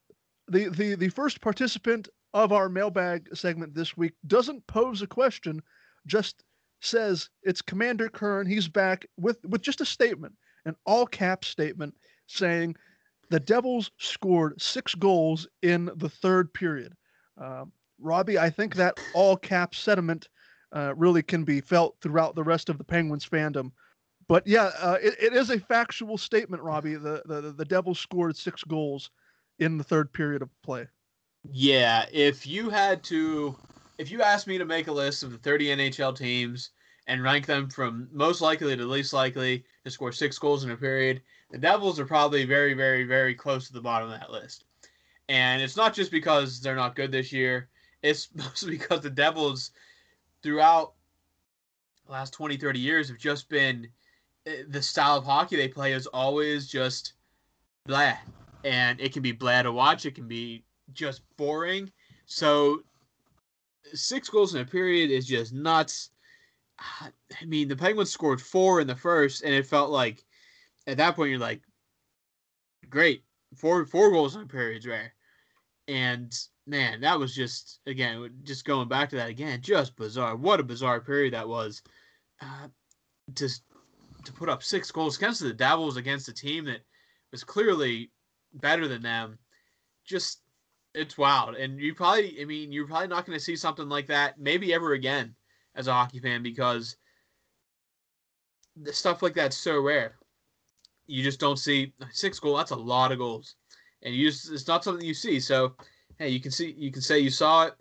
[0.47, 5.61] the the the first participant of our mailbag segment this week doesn't pose a question,
[6.05, 6.43] just
[6.81, 8.47] says it's Commander Kern.
[8.47, 11.95] He's back with with just a statement, an all cap statement
[12.27, 12.75] saying
[13.29, 16.93] the Devils scored six goals in the third period.
[17.39, 17.65] Uh,
[17.99, 20.29] Robbie, I think that all cap sentiment
[20.75, 23.71] uh, really can be felt throughout the rest of the Penguins fandom.
[24.27, 26.95] But yeah, uh, it, it is a factual statement, Robbie.
[26.95, 29.09] The, the the Devils scored six goals
[29.59, 30.87] in the third period of play.
[31.51, 33.55] Yeah, if you had to,
[33.97, 36.71] if you asked me to make a list of the 30 NHL teams
[37.07, 40.77] and rank them from most likely to least likely to score six goals in a
[40.77, 44.65] period, the Devils are probably very, very, very close to the bottom of that list.
[45.29, 47.69] And it's not just because they're not good this year;
[48.01, 49.71] it's mostly because the Devils
[50.43, 50.93] throughout
[52.05, 53.87] the last 20, 30 years have just been
[54.67, 57.13] the style of hockey they play is always just
[57.85, 58.13] blah.
[58.63, 61.91] And it can be blah to watch, it can be just boring.
[62.25, 62.81] So
[63.93, 66.09] six goals in a period is just nuts.
[66.79, 70.23] I mean, the Penguins scored four in the first, and it felt like
[70.85, 71.61] at that point you're like,
[72.89, 73.23] great,
[73.55, 75.13] four four goals in a period is rare.
[75.87, 76.33] And
[76.67, 80.35] man, that was just again, just going back to that again, just bizarre.
[80.35, 81.81] What a bizarre period that was.
[82.41, 82.67] Uh,
[83.35, 83.49] to
[84.27, 86.81] to put up six goals against the Devils against a team that
[87.31, 88.11] was clearly
[88.53, 89.37] better than them,
[90.05, 90.41] just
[90.93, 91.55] it's wild.
[91.55, 94.73] And you probably, I mean, you're probably not going to see something like that maybe
[94.73, 95.35] ever again
[95.75, 96.97] as a hockey fan because
[98.81, 100.15] the stuff like that's so rare.
[101.07, 102.59] You just don't see six goals.
[102.59, 103.55] That's a lot of goals,
[104.03, 105.39] and you just it's not something you see.
[105.39, 105.73] So
[106.19, 107.75] hey, you can see you can say you saw it,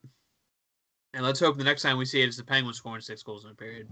[1.13, 3.45] and let's hope the next time we see it is the Penguins scoring six goals
[3.45, 3.89] in a period.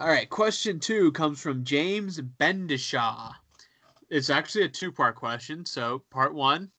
[0.00, 3.34] All right, question two comes from James Bendishaw.
[4.08, 5.66] It's actually a two-part question.
[5.66, 6.70] So, part one: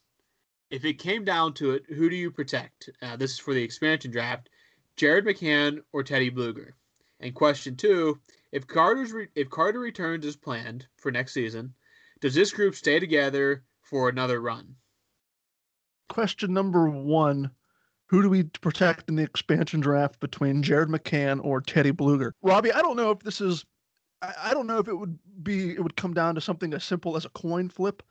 [0.69, 2.89] If it came down to it, who do you protect?
[3.01, 4.47] Uh, this is for the expansion draft:
[4.95, 6.71] Jared McCann or Teddy Blueger.
[7.19, 8.21] And question two:
[8.53, 11.73] If Carter's re- if Carter returns as planned for next season,
[12.21, 14.77] does this group stay together for another run?
[16.07, 17.51] question number one
[18.09, 22.31] who do we protect in the expansion draft between Jared McCann or Teddy Blueger?
[22.41, 23.65] Robbie, I don't know if this is,
[24.21, 27.15] I, don't know if it would be, it would come down to something as simple
[27.15, 28.01] as a coin flip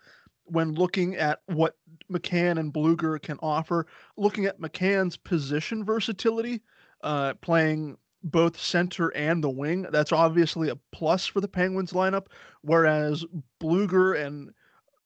[0.44, 1.76] when looking at what
[2.11, 3.87] McCann and Blueger can offer.
[4.16, 6.62] Looking at McCann's position versatility,
[7.02, 12.26] uh, playing both center and the wing, that's obviously a plus for the Penguins lineup.
[12.62, 13.24] Whereas
[13.61, 14.52] Blueger and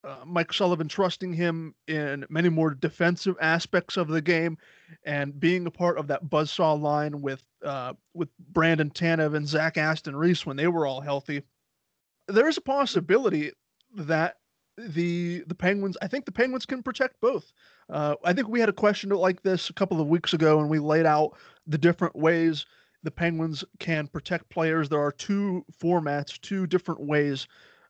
[0.05, 4.59] uh, Mike Sullivan trusting him in many more defensive aspects of the game,
[5.05, 9.77] and being a part of that buzzsaw line with uh, with Brandon Tanev and Zach
[9.77, 11.43] Aston Reese when they were all healthy.
[12.29, 13.53] There is a possibility
[13.97, 14.37] that
[14.77, 15.97] the the Penguins.
[16.03, 17.53] I think the Penguins can protect both.
[17.91, 20.71] Uh, I think we had a question like this a couple of weeks ago, and
[20.71, 22.67] we laid out the different ways
[23.03, 24.89] the Penguins can protect players.
[24.89, 27.49] There are two formats, two different ways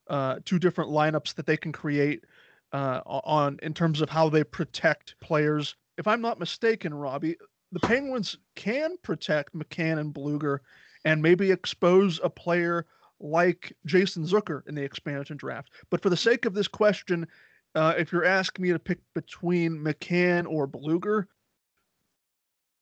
[0.09, 2.25] uh, two different lineups that they can create
[2.73, 5.77] uh, on in terms of how they protect players.
[5.99, 7.37] If I'm not mistaken, Robbie,
[7.73, 10.59] the Penguins can protect McCann and Blueger
[11.05, 12.87] and maybe expose a player
[13.21, 15.73] like Jason Zucker in the expansion draft.
[15.91, 17.27] But for the sake of this question,
[17.75, 21.27] uh, if you're asking me to pick between McCann or Blueger,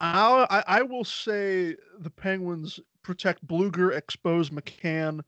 [0.01, 5.21] I'll, I, I will say the Penguins protect Blueger, expose McCann,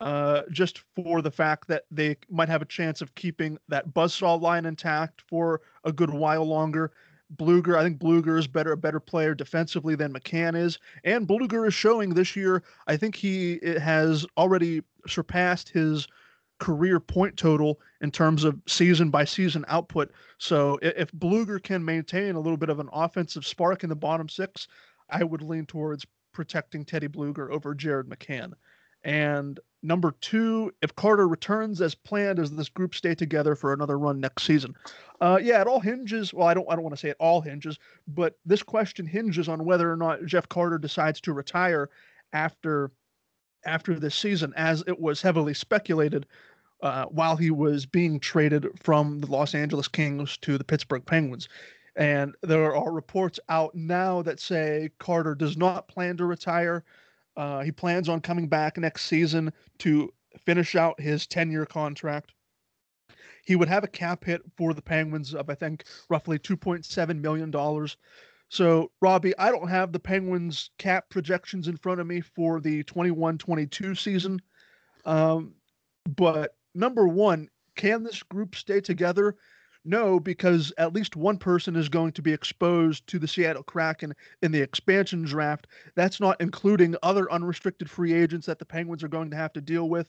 [0.00, 4.40] uh, just for the fact that they might have a chance of keeping that buzzsaw
[4.40, 6.92] line intact for a good while longer.
[7.34, 11.66] Blueger, I think Blueger is better, a better player defensively than McCann is, and Blueger
[11.66, 12.62] is showing this year.
[12.86, 16.06] I think he has already surpassed his
[16.58, 20.12] career point total in terms of season by season output.
[20.38, 24.28] So if Blueger can maintain a little bit of an offensive spark in the bottom
[24.28, 24.68] six,
[25.10, 28.52] I would lean towards protecting Teddy Blueger over Jared McCann.
[29.06, 33.96] And number two, if Carter returns as planned, does this group stay together for another
[33.98, 34.74] run next season?
[35.20, 36.34] Uh, yeah, it all hinges.
[36.34, 39.48] Well, I don't, I don't want to say it all hinges, but this question hinges
[39.48, 41.88] on whether or not Jeff Carter decides to retire
[42.32, 42.90] after
[43.64, 46.26] after this season, as it was heavily speculated
[46.82, 51.48] uh, while he was being traded from the Los Angeles Kings to the Pittsburgh Penguins.
[51.96, 56.84] And there are reports out now that say Carter does not plan to retire.
[57.36, 60.12] Uh, he plans on coming back next season to
[60.44, 62.32] finish out his 10 year contract.
[63.44, 67.88] He would have a cap hit for the Penguins of, I think, roughly $2.7 million.
[68.48, 72.82] So, Robbie, I don't have the Penguins cap projections in front of me for the
[72.84, 74.40] 21 22 season.
[75.04, 75.54] Um,
[76.16, 79.36] but number one, can this group stay together?
[79.88, 84.12] No, because at least one person is going to be exposed to the Seattle Kraken
[84.42, 85.68] in the expansion draft.
[85.94, 89.60] That's not including other unrestricted free agents that the Penguins are going to have to
[89.60, 90.08] deal with.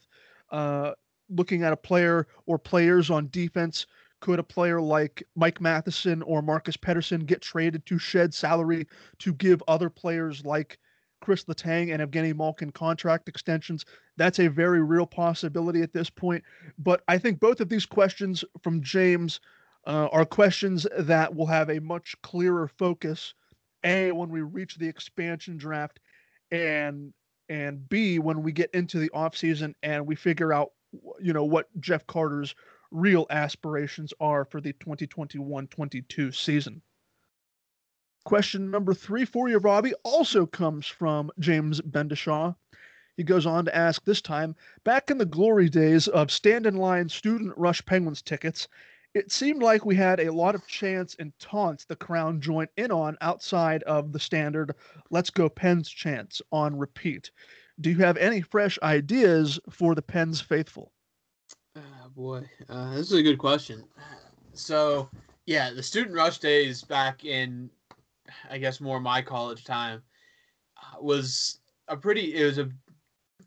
[0.49, 0.93] Uh,
[1.29, 3.85] looking at a player or players on defense,
[4.19, 8.87] could a player like Mike Matheson or Marcus Pettersson get traded to shed salary
[9.19, 10.79] to give other players like
[11.21, 13.85] Chris Letang and Evgeny Malkin contract extensions?
[14.15, 16.43] That's a very real possibility at this point.
[16.79, 19.39] But I think both of these questions from James
[19.87, 23.33] uh, are questions that will have a much clearer focus
[23.83, 25.99] a when we reach the expansion draft
[26.51, 27.13] and
[27.49, 30.71] and b when we get into the offseason and we figure out
[31.19, 32.53] you know what jeff carter's
[32.91, 36.81] real aspirations are for the 2021-22 season.
[38.23, 42.55] Question number three for you robbie also comes from james bendishaw.
[43.15, 46.75] He goes on to ask this time back in the glory days of stand in
[46.75, 48.67] line student rush penguins tickets
[49.17, 52.91] it seemed like we had a lot of chants and taunts the crown joined in
[52.91, 54.75] on outside of the standard
[55.09, 57.31] let's go pens chants on repeat.
[57.79, 60.91] Do you have any fresh ideas for the pens faithful?
[61.75, 62.43] Oh boy.
[62.69, 63.83] Uh, this is a good question.
[64.53, 65.09] So
[65.47, 67.69] yeah the student rush days back in
[68.51, 70.03] i guess more my college time
[70.77, 72.69] uh, was a pretty it was a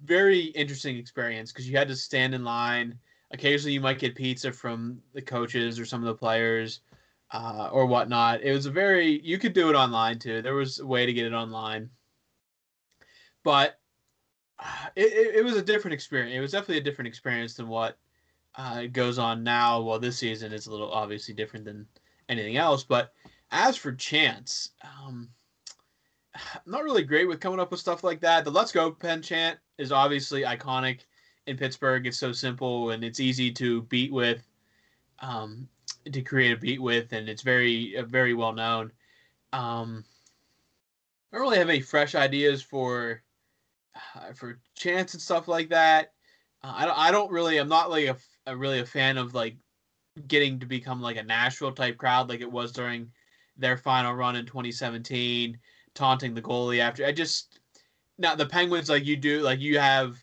[0.03, 2.99] very interesting experience because you had to stand in line
[3.33, 6.81] Occasionally, you might get pizza from the coaches or some of the players
[7.33, 8.43] uh, or whatnot.
[8.43, 10.43] It was a very you could do it online too.
[10.43, 11.91] There was a way to get it online,
[13.45, 13.79] but
[14.59, 16.35] uh, it, it, was a different experience.
[16.35, 17.99] It was definitely a different experience than what
[18.57, 19.81] uh, goes on now.
[19.81, 21.87] Well, this season is a little obviously different than
[22.29, 22.83] anything else.
[22.83, 23.13] But
[23.53, 25.29] as for chance, um,
[26.35, 28.45] I'm not really great with coming up with stuff like that.
[28.45, 31.01] The "Let's Go" pen chant is obviously iconic
[31.51, 32.07] in Pittsburgh.
[32.07, 34.43] It's so simple and it's easy to beat with,
[35.19, 35.69] um,
[36.11, 38.93] to create a beat with, and it's very uh, very well known.
[39.53, 40.05] Um,
[41.33, 43.23] I don't really have any fresh ideas for
[44.15, 46.13] uh, for chants and stuff like that.
[46.63, 46.99] Uh, I don't.
[46.99, 47.59] I don't really.
[47.59, 49.57] I'm not like a, a really a fan of like
[50.27, 53.11] getting to become like a Nashville type crowd like it was during
[53.57, 55.59] their final run in 2017,
[55.95, 57.05] taunting the goalie after.
[57.05, 57.61] I just
[58.19, 60.23] now the Penguins like you do like you have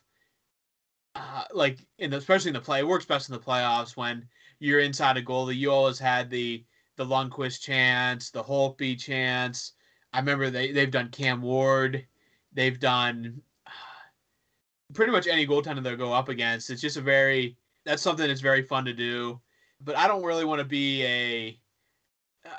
[1.17, 4.27] uh, like in the, especially in the play, it works best in the playoffs when
[4.59, 5.57] you're inside a goalie.
[5.57, 6.63] You always had the
[6.95, 9.73] the Lundqvist chance, the Holtby chance.
[10.13, 12.05] I remember they they've done Cam Ward,
[12.53, 13.41] they've done
[14.93, 16.69] pretty much any goaltender they go up against.
[16.69, 19.39] It's just a very that's something that's very fun to do.
[19.81, 21.59] But I don't really want to be a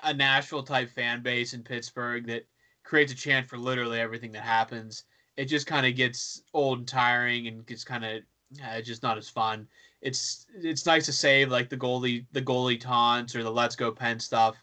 [0.02, 2.46] a Nashville type fan base in Pittsburgh that
[2.84, 5.04] creates a chant for literally everything that happens.
[5.36, 8.22] It just kind of gets old and tiring and gets kind of
[8.64, 9.66] uh, just not as fun.
[10.00, 13.90] It's it's nice to save like the goalie the goalie taunts or the let's go
[13.90, 14.56] pen stuff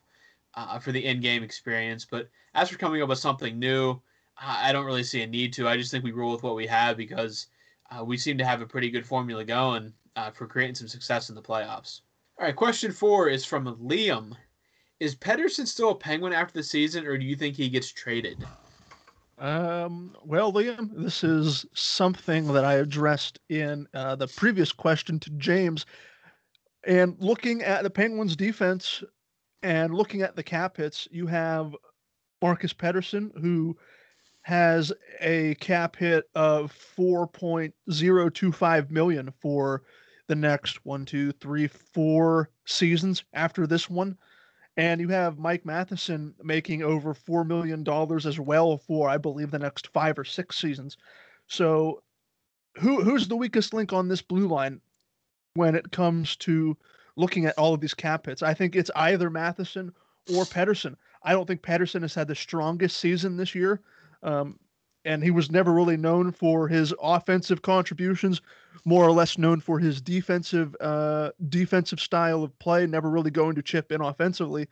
[0.56, 2.06] uh, for the in-game experience.
[2.06, 4.02] But as for coming up with something new,
[4.38, 5.68] I don't really see a need to.
[5.68, 7.48] I just think we roll with what we have because
[7.92, 11.30] uh, we seem to have a pretty good formula going uh, for creating some success
[11.30, 12.02] in the playoffs.
[12.38, 14.34] All right, question four is from Liam.
[15.00, 18.46] Is Pettersson still a Penguin after the season, or do you think he gets traded?
[19.38, 25.30] Um, well, Liam, this is something that I addressed in uh, the previous question to
[25.32, 25.86] James.
[26.86, 29.04] And looking at the Penguins' defense
[29.62, 31.76] and looking at the cap hits, you have
[32.42, 33.76] Marcus Pettersson, who
[34.44, 39.82] has a cap hit of 4.025 million for
[40.28, 44.18] the next one, two, three, four seasons after this one.
[44.78, 47.86] And you have Mike Matheson making over $4 million
[48.28, 50.98] as well for, I believe, the next five or six seasons.
[51.48, 52.04] So
[52.80, 54.82] who who's the weakest link on this blue line?
[55.56, 56.78] when it comes to
[57.16, 58.44] looking at all of these cap hits.
[58.44, 59.92] I think it's either Matheson
[60.34, 60.96] or Pettersson.
[61.24, 63.82] I don't think Pettersson has had the strongest season this year.
[64.22, 64.60] Um,
[65.06, 68.42] and he was never really known for his offensive contributions,
[68.84, 73.56] more or less known for his defensive uh, defensive style of play, never really going
[73.56, 74.68] to chip in offensively.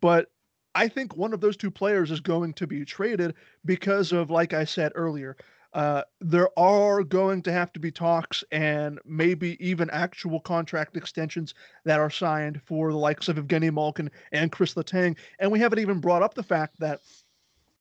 [0.00, 0.30] But
[0.74, 4.52] I think one of those two players is going to be traded because of, like
[4.52, 5.36] I said earlier,
[5.72, 11.54] uh, there are going to have to be talks and maybe even actual contract extensions
[11.84, 15.16] that are signed for the likes of Evgeny Malkin and Chris Letang.
[15.38, 17.00] And we haven't even brought up the fact that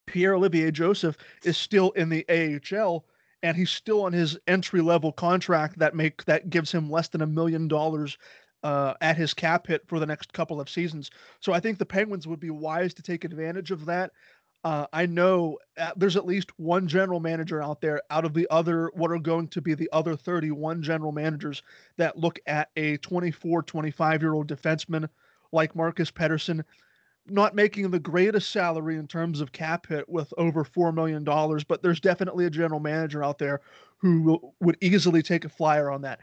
[0.05, 3.05] Pierre Olivier Joseph is still in the AHL
[3.43, 7.21] and he's still on his entry level contract that make that gives him less than
[7.21, 8.17] a million dollars
[8.63, 11.11] uh, at his cap hit for the next couple of seasons.
[11.39, 14.11] So I think the Penguins would be wise to take advantage of that.
[14.63, 18.47] Uh, I know uh, there's at least one general manager out there out of the
[18.49, 21.61] other, what are going to be the other 31 general managers
[21.97, 25.07] that look at a 24, 25 year old defenseman
[25.51, 26.63] like Marcus Pettersson
[27.27, 31.23] not making the greatest salary in terms of cap hit with over $4 million,
[31.67, 33.61] but there's definitely a general manager out there
[33.97, 36.19] who will, would easily take a flyer on that.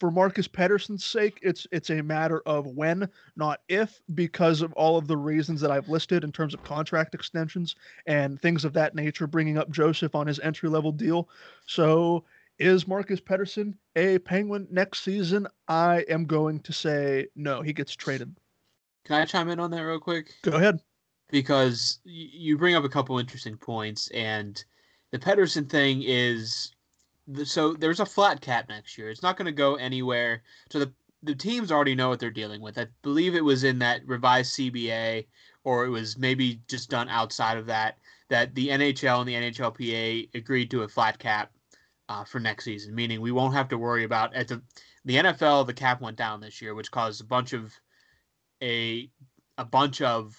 [0.00, 4.96] For Marcus Pettersson's sake, it's it's a matter of when, not if, because of all
[4.96, 7.76] of the reasons that I've listed in terms of contract extensions
[8.06, 11.28] and things of that nature, bringing up Joseph on his entry level deal.
[11.66, 12.24] So,
[12.58, 15.46] is Marcus Pettersson a Penguin next season?
[15.68, 17.62] I am going to say no.
[17.62, 18.34] He gets traded.
[19.04, 20.34] Can I chime in on that real quick?
[20.42, 20.80] Go ahead.
[21.30, 24.62] Because you bring up a couple interesting points, and
[25.10, 26.72] the Pettersson thing is
[27.44, 29.10] so there's a flat cap next year.
[29.10, 30.42] It's not going to go anywhere.
[30.70, 30.92] So the
[31.22, 32.76] the teams already know what they're dealing with.
[32.78, 35.26] I believe it was in that revised CBA,
[35.64, 37.98] or it was maybe just done outside of that.
[38.28, 41.50] That the NHL and the NHLPA agreed to a flat cap
[42.08, 44.62] uh, for next season, meaning we won't have to worry about at the
[45.04, 45.66] the NFL.
[45.66, 47.72] The cap went down this year, which caused a bunch of
[48.62, 49.10] a
[49.58, 50.36] a bunch of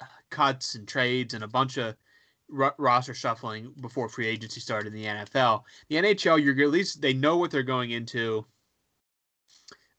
[0.00, 1.96] uh, cuts and trades and a bunch of
[2.56, 5.62] r- roster shuffling before free agency started in the NFL.
[5.88, 8.46] The NHL, you're at least they know what they're going into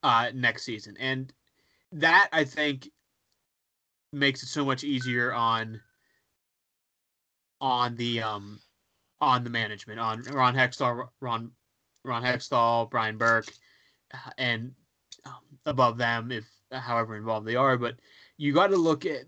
[0.02, 1.32] uh, next season, and
[1.92, 2.88] that I think
[4.12, 5.80] makes it so much easier on
[7.60, 8.60] on the um
[9.20, 11.52] on the management on Ron Hextall, Ron
[12.04, 13.48] Ron Hextall, Brian Burke,
[14.12, 14.72] uh, and
[15.24, 15.32] um,
[15.66, 17.76] above them if however involved they are.
[17.76, 17.96] But
[18.36, 19.24] you got to look at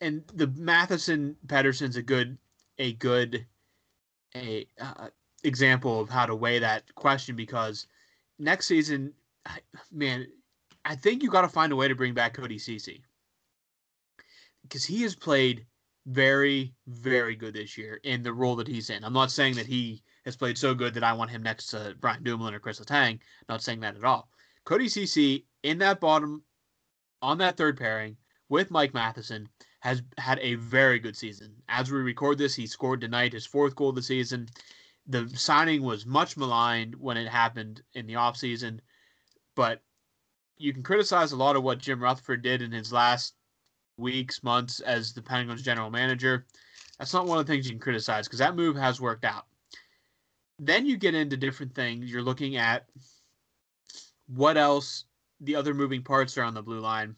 [0.00, 2.38] and the Matheson Pettersson's a good
[2.78, 3.46] a good
[4.36, 5.08] a uh,
[5.44, 7.86] example of how to weigh that question because
[8.38, 9.12] next season,
[9.92, 10.26] man,
[10.84, 13.02] I think you got to find a way to bring back Cody Ceci
[14.62, 15.66] because he has played
[16.06, 19.04] very, very good this year in the role that he's in.
[19.04, 21.94] I'm not saying that he has played so good that I want him next to
[22.00, 23.18] Brian Dumoulin or Chris Letang.
[23.48, 24.28] Not saying that at all.
[24.64, 26.42] Cody Ceci in that bottom
[27.22, 28.16] on that third pairing
[28.48, 29.48] with Mike Matheson
[29.80, 31.54] has had a very good season.
[31.68, 34.48] As we record this, he scored tonight his fourth goal of the season.
[35.06, 38.80] The signing was much maligned when it happened in the offseason,
[39.54, 39.82] but
[40.56, 43.34] you can criticize a lot of what Jim Rutherford did in his last
[43.96, 46.46] weeks, months as the Penguins general manager.
[46.98, 49.46] That's not one of the things you can criticize because that move has worked out.
[50.58, 52.10] Then you get into different things.
[52.10, 52.86] You're looking at
[54.26, 55.04] what else
[55.40, 57.16] the other moving parts are on the blue line.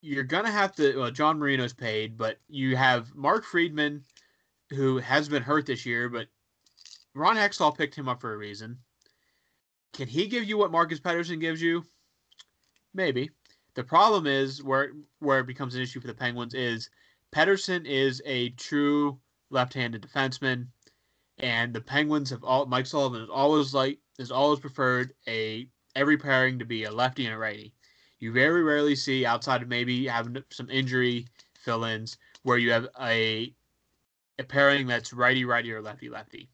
[0.00, 0.96] You're gonna have to.
[0.96, 4.04] Well, John Marino's paid, but you have Mark Friedman,
[4.70, 6.28] who has been hurt this year, but
[7.14, 8.78] Ron Hextall picked him up for a reason.
[9.92, 11.84] Can he give you what Marcus Pettersson gives you?
[12.94, 13.30] Maybe.
[13.74, 16.90] The problem is where where it becomes an issue for the Penguins is
[17.34, 19.18] Pettersson is a true
[19.50, 20.68] left-handed defenseman,
[21.38, 26.16] and the Penguins have all Mike Sullivan has always like has always preferred a every
[26.16, 27.72] pairing to be a lefty and a righty.
[28.20, 31.26] You very rarely see outside of maybe having some injury
[31.58, 33.52] fill-ins where you have a
[34.38, 36.48] a pairing that's righty righty or lefty lefty.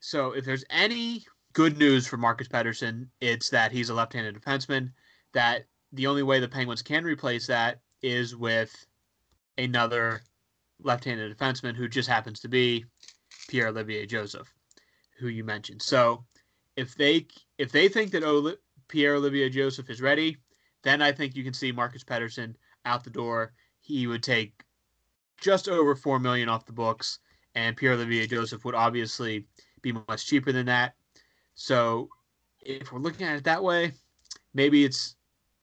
[0.00, 4.92] So if there's any good news for Marcus Pettersson, it's that he's a left-handed defenseman.
[5.34, 8.86] That the only way the Penguins can replace that is with
[9.58, 10.22] another
[10.82, 12.84] left-handed defenseman who just happens to be
[13.48, 14.52] Pierre Olivier Joseph,
[15.18, 15.82] who you mentioned.
[15.82, 16.24] So
[16.76, 17.26] if they
[17.58, 18.56] if they think that Oli-
[18.88, 20.36] Pierre Olivier Joseph is ready,
[20.82, 22.54] then I think you can see Marcus Pettersson
[22.84, 23.52] out the door.
[23.80, 24.64] He would take
[25.40, 27.18] just over four million off the books,
[27.54, 29.46] and Pierre Olivier Joseph would obviously
[29.82, 30.94] be much cheaper than that.
[31.54, 32.08] So
[32.60, 33.92] if we're looking at it that way,
[34.54, 35.16] maybe it's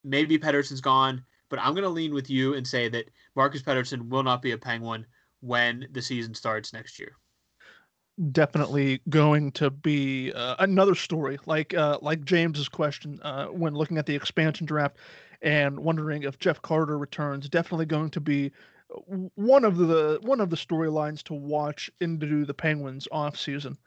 [0.03, 4.09] maybe Pettersson's gone, but I'm going to lean with you and say that Marcus Pettersson
[4.09, 5.05] will not be a Penguin
[5.41, 7.13] when the season starts next year.
[8.31, 13.97] Definitely going to be uh, another story, like uh, like James's question uh, when looking
[13.97, 14.97] at the expansion draft
[15.41, 17.49] and wondering if Jeff Carter returns.
[17.49, 18.51] Definitely going to be
[19.35, 23.77] one of the one of the storylines to watch into do the Penguins off season.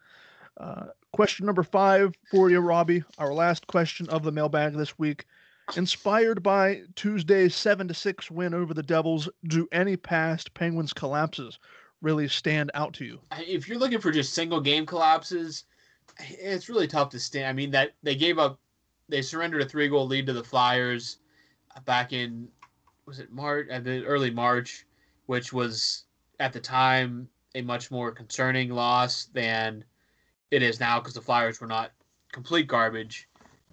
[0.58, 3.04] Uh, question number five for you, Robbie.
[3.18, 5.26] Our last question of the mailbag this week.
[5.76, 11.58] Inspired by Tuesday's seven to six win over the Devils, do any past Penguins collapses
[12.02, 13.20] really stand out to you?
[13.38, 15.64] If you're looking for just single game collapses,
[16.18, 17.46] it's really tough to stand.
[17.46, 18.58] I mean that they gave up,
[19.08, 21.18] they surrendered a three goal lead to the Flyers
[21.84, 22.48] back in
[23.06, 24.86] was it March at the early March,
[25.26, 26.04] which was
[26.40, 29.84] at the time a much more concerning loss than
[30.50, 31.92] it is now because the Flyers were not
[32.32, 33.28] complete garbage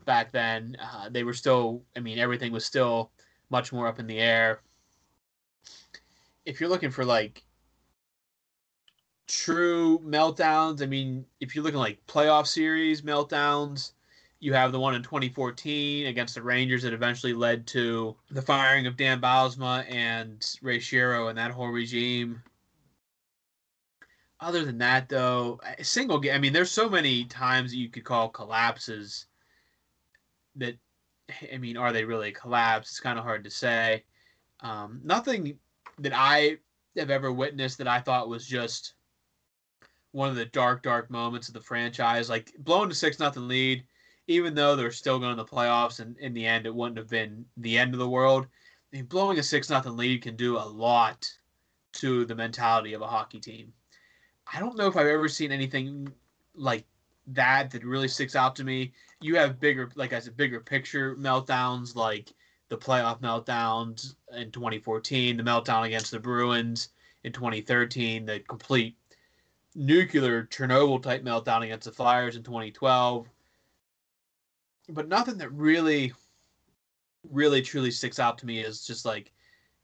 [0.05, 0.75] back then.
[0.81, 3.11] Uh, they were still, I mean, everything was still
[3.49, 4.61] much more up in the air.
[6.45, 7.43] If you're looking for like
[9.29, 13.91] true meltdowns, I mean, if you're looking like playoff series meltdowns,
[14.39, 18.87] you have the one in 2014 against the Rangers that eventually led to the firing
[18.87, 22.41] of Dan Bylsma and Ray Shero and that whole regime.
[24.39, 26.33] Other than that, though, single game.
[26.33, 29.25] I mean, there's so many times that you could call collapses
[30.55, 30.75] that.
[31.53, 32.89] I mean, are they really a collapse?
[32.89, 34.05] It's kind of hard to say.
[34.61, 35.59] Um, nothing
[35.99, 36.57] that I
[36.97, 38.93] have ever witnessed that I thought was just
[40.11, 42.29] one of the dark, dark moments of the franchise.
[42.29, 43.83] Like blowing to six nothing lead,
[44.27, 47.09] even though they're still going to the playoffs, and in the end, it wouldn't have
[47.09, 48.47] been the end of the world.
[48.91, 51.31] I mean, blowing a six nothing lead can do a lot
[51.93, 53.73] to the mentality of a hockey team.
[54.51, 56.11] I don't know if I've ever seen anything
[56.55, 56.85] like
[57.27, 58.93] that that really sticks out to me.
[59.21, 62.33] You have bigger, like as a bigger picture meltdowns, like
[62.69, 66.89] the playoff meltdowns in 2014, the meltdown against the Bruins
[67.23, 68.95] in 2013, the complete
[69.79, 73.27] nuclear Chernobyl type meltdown against the Flyers in 2012.
[74.89, 76.13] But nothing that really,
[77.31, 79.31] really truly sticks out to me is just like,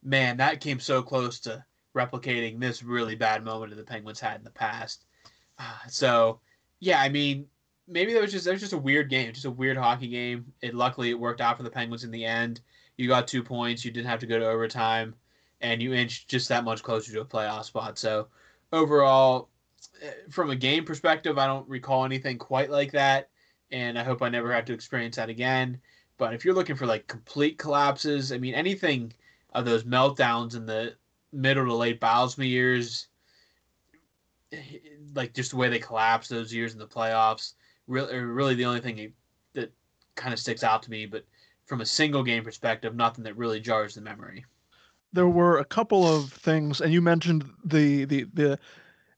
[0.03, 1.63] man, that came so close to
[1.95, 5.05] replicating this really bad moment that the Penguins had in the past.
[5.57, 6.41] Uh, so,
[6.81, 7.47] yeah, I mean,
[7.87, 10.51] maybe that was just that was just a weird game, just a weird hockey game.
[10.61, 12.59] It luckily it worked out for the Penguins in the end.
[12.97, 13.85] You got two points.
[13.85, 15.15] You didn't have to go to overtime,
[15.61, 17.97] and you inched just that much closer to a playoff spot.
[17.97, 18.27] So,
[18.73, 19.49] overall,
[20.03, 23.29] Uh, from a game perspective, I don't recall anything quite like that,
[23.71, 25.79] and I hope I never have to experience that again.
[26.17, 29.13] But if you're looking for like complete collapses, I mean, anything
[29.53, 30.95] of those meltdowns in the
[31.31, 33.07] middle to late Bylsma years,
[34.51, 34.57] eh,
[35.13, 37.53] like just the way they collapsed those years in the playoffs,
[37.87, 39.13] really, really the only thing
[39.53, 39.73] that
[40.15, 41.05] kind of sticks out to me.
[41.05, 41.25] But
[41.65, 44.45] from a single game perspective, nothing that really jars the memory.
[45.13, 48.59] There were a couple of things, and you mentioned the the the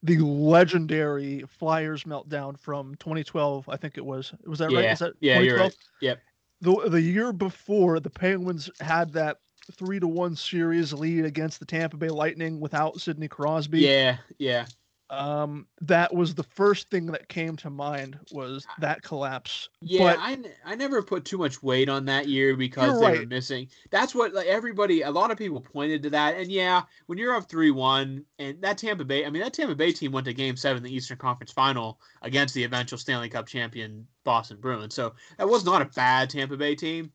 [0.07, 3.67] the legendary Flyers meltdown from 2012.
[3.69, 4.33] I think it was.
[4.45, 4.79] Was that yeah.
[4.79, 4.91] right?
[4.91, 5.75] Is that yeah, you're right.
[6.01, 6.19] Yep.
[6.61, 9.37] The the year before, the Penguins had that
[9.73, 13.81] three to one series lead against the Tampa Bay Lightning without Sidney Crosby.
[13.81, 14.65] Yeah, yeah.
[15.09, 19.69] Um, that was the first thing that came to mind was that collapse.
[19.81, 23.19] Yeah, but, I, I never put too much weight on that year because they right.
[23.19, 23.69] were missing.
[23.89, 26.35] That's what like everybody, a lot of people pointed to that.
[26.35, 29.75] And yeah, when you're up three one, and that Tampa Bay, I mean that Tampa
[29.75, 33.47] Bay team went to Game Seven, the Eastern Conference Final against the eventual Stanley Cup
[33.47, 34.93] champion Boston Bruins.
[34.93, 37.13] So that was not a bad Tampa Bay team,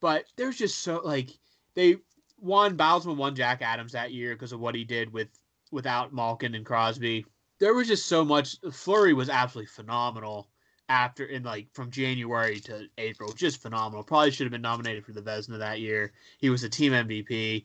[0.00, 1.30] but there's just so like
[1.74, 1.96] they
[2.38, 5.28] won Bylsma won Jack Adams that year because of what he did with
[5.70, 7.26] without Malkin and Crosby.
[7.60, 8.56] There was just so much.
[8.72, 10.48] Fleury was absolutely phenomenal
[10.88, 14.04] after in like from January to April, just phenomenal.
[14.04, 16.12] Probably should have been nominated for the Vezina that year.
[16.38, 17.64] He was a team MVP.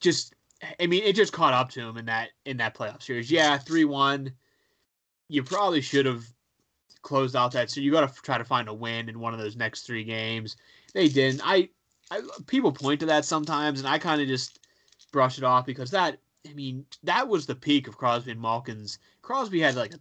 [0.00, 0.34] Just,
[0.80, 3.30] I mean, it just caught up to him in that in that playoff series.
[3.30, 4.32] Yeah, three one.
[5.28, 6.24] You probably should have
[7.02, 7.70] closed out that.
[7.70, 10.04] So you got to try to find a win in one of those next three
[10.04, 10.56] games.
[10.92, 11.40] They didn't.
[11.44, 11.68] I
[12.10, 14.60] I, people point to that sometimes, and I kind of just
[15.12, 16.18] brush it off because that,
[16.48, 18.98] I mean, that was the peak of Crosby and Malkin's.
[19.22, 19.98] Crosby had like a,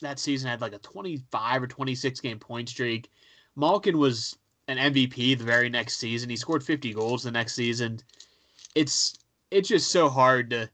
[0.00, 3.10] that season had like a 25 or 26 game point streak.
[3.56, 4.36] Malkin was
[4.68, 6.30] an MVP the very next season.
[6.30, 8.00] He scored 50 goals the next season.
[8.74, 9.18] It's
[9.50, 10.70] it's just so hard to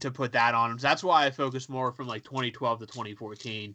[0.00, 0.76] to put that on him.
[0.78, 3.74] That's why I focus more from like 2012 to 2014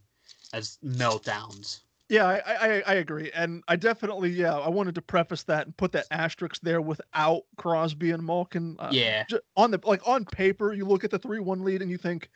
[0.53, 1.81] as meltdowns.
[2.13, 5.75] Yeah, I, I I agree, and I definitely yeah I wanted to preface that and
[5.75, 8.75] put that asterisk there without Crosby and Malkin.
[8.77, 8.93] Uh,
[9.31, 11.97] yeah, on the like on paper, you look at the three one lead and you
[11.97, 12.29] think,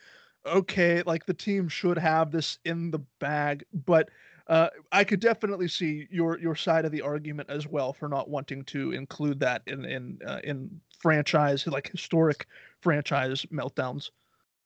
[0.47, 4.09] okay, like the team should have this in the bag, but
[4.47, 8.29] uh, I could definitely see your your side of the argument as well for not
[8.29, 12.47] wanting to include that in in uh, in franchise like historic
[12.81, 14.09] franchise meltdowns.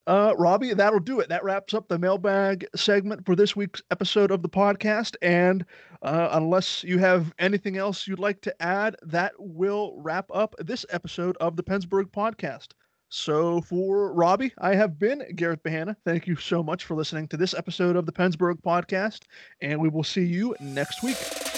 [0.08, 1.30] Uh, Robbie, that'll do it.
[1.30, 5.16] That wraps up the mailbag segment for this week's episode of the podcast.
[5.22, 5.66] And
[6.02, 10.86] uh, unless you have anything else you'd like to add, that will wrap up this
[10.90, 12.70] episode of the PensBurgh podcast.
[13.10, 15.98] So for Robbie, I have been Garrett Bahana.
[16.06, 19.24] Thank you so much for listening to this episode of the PensBurgh podcast,
[19.62, 21.51] and we will see you next week.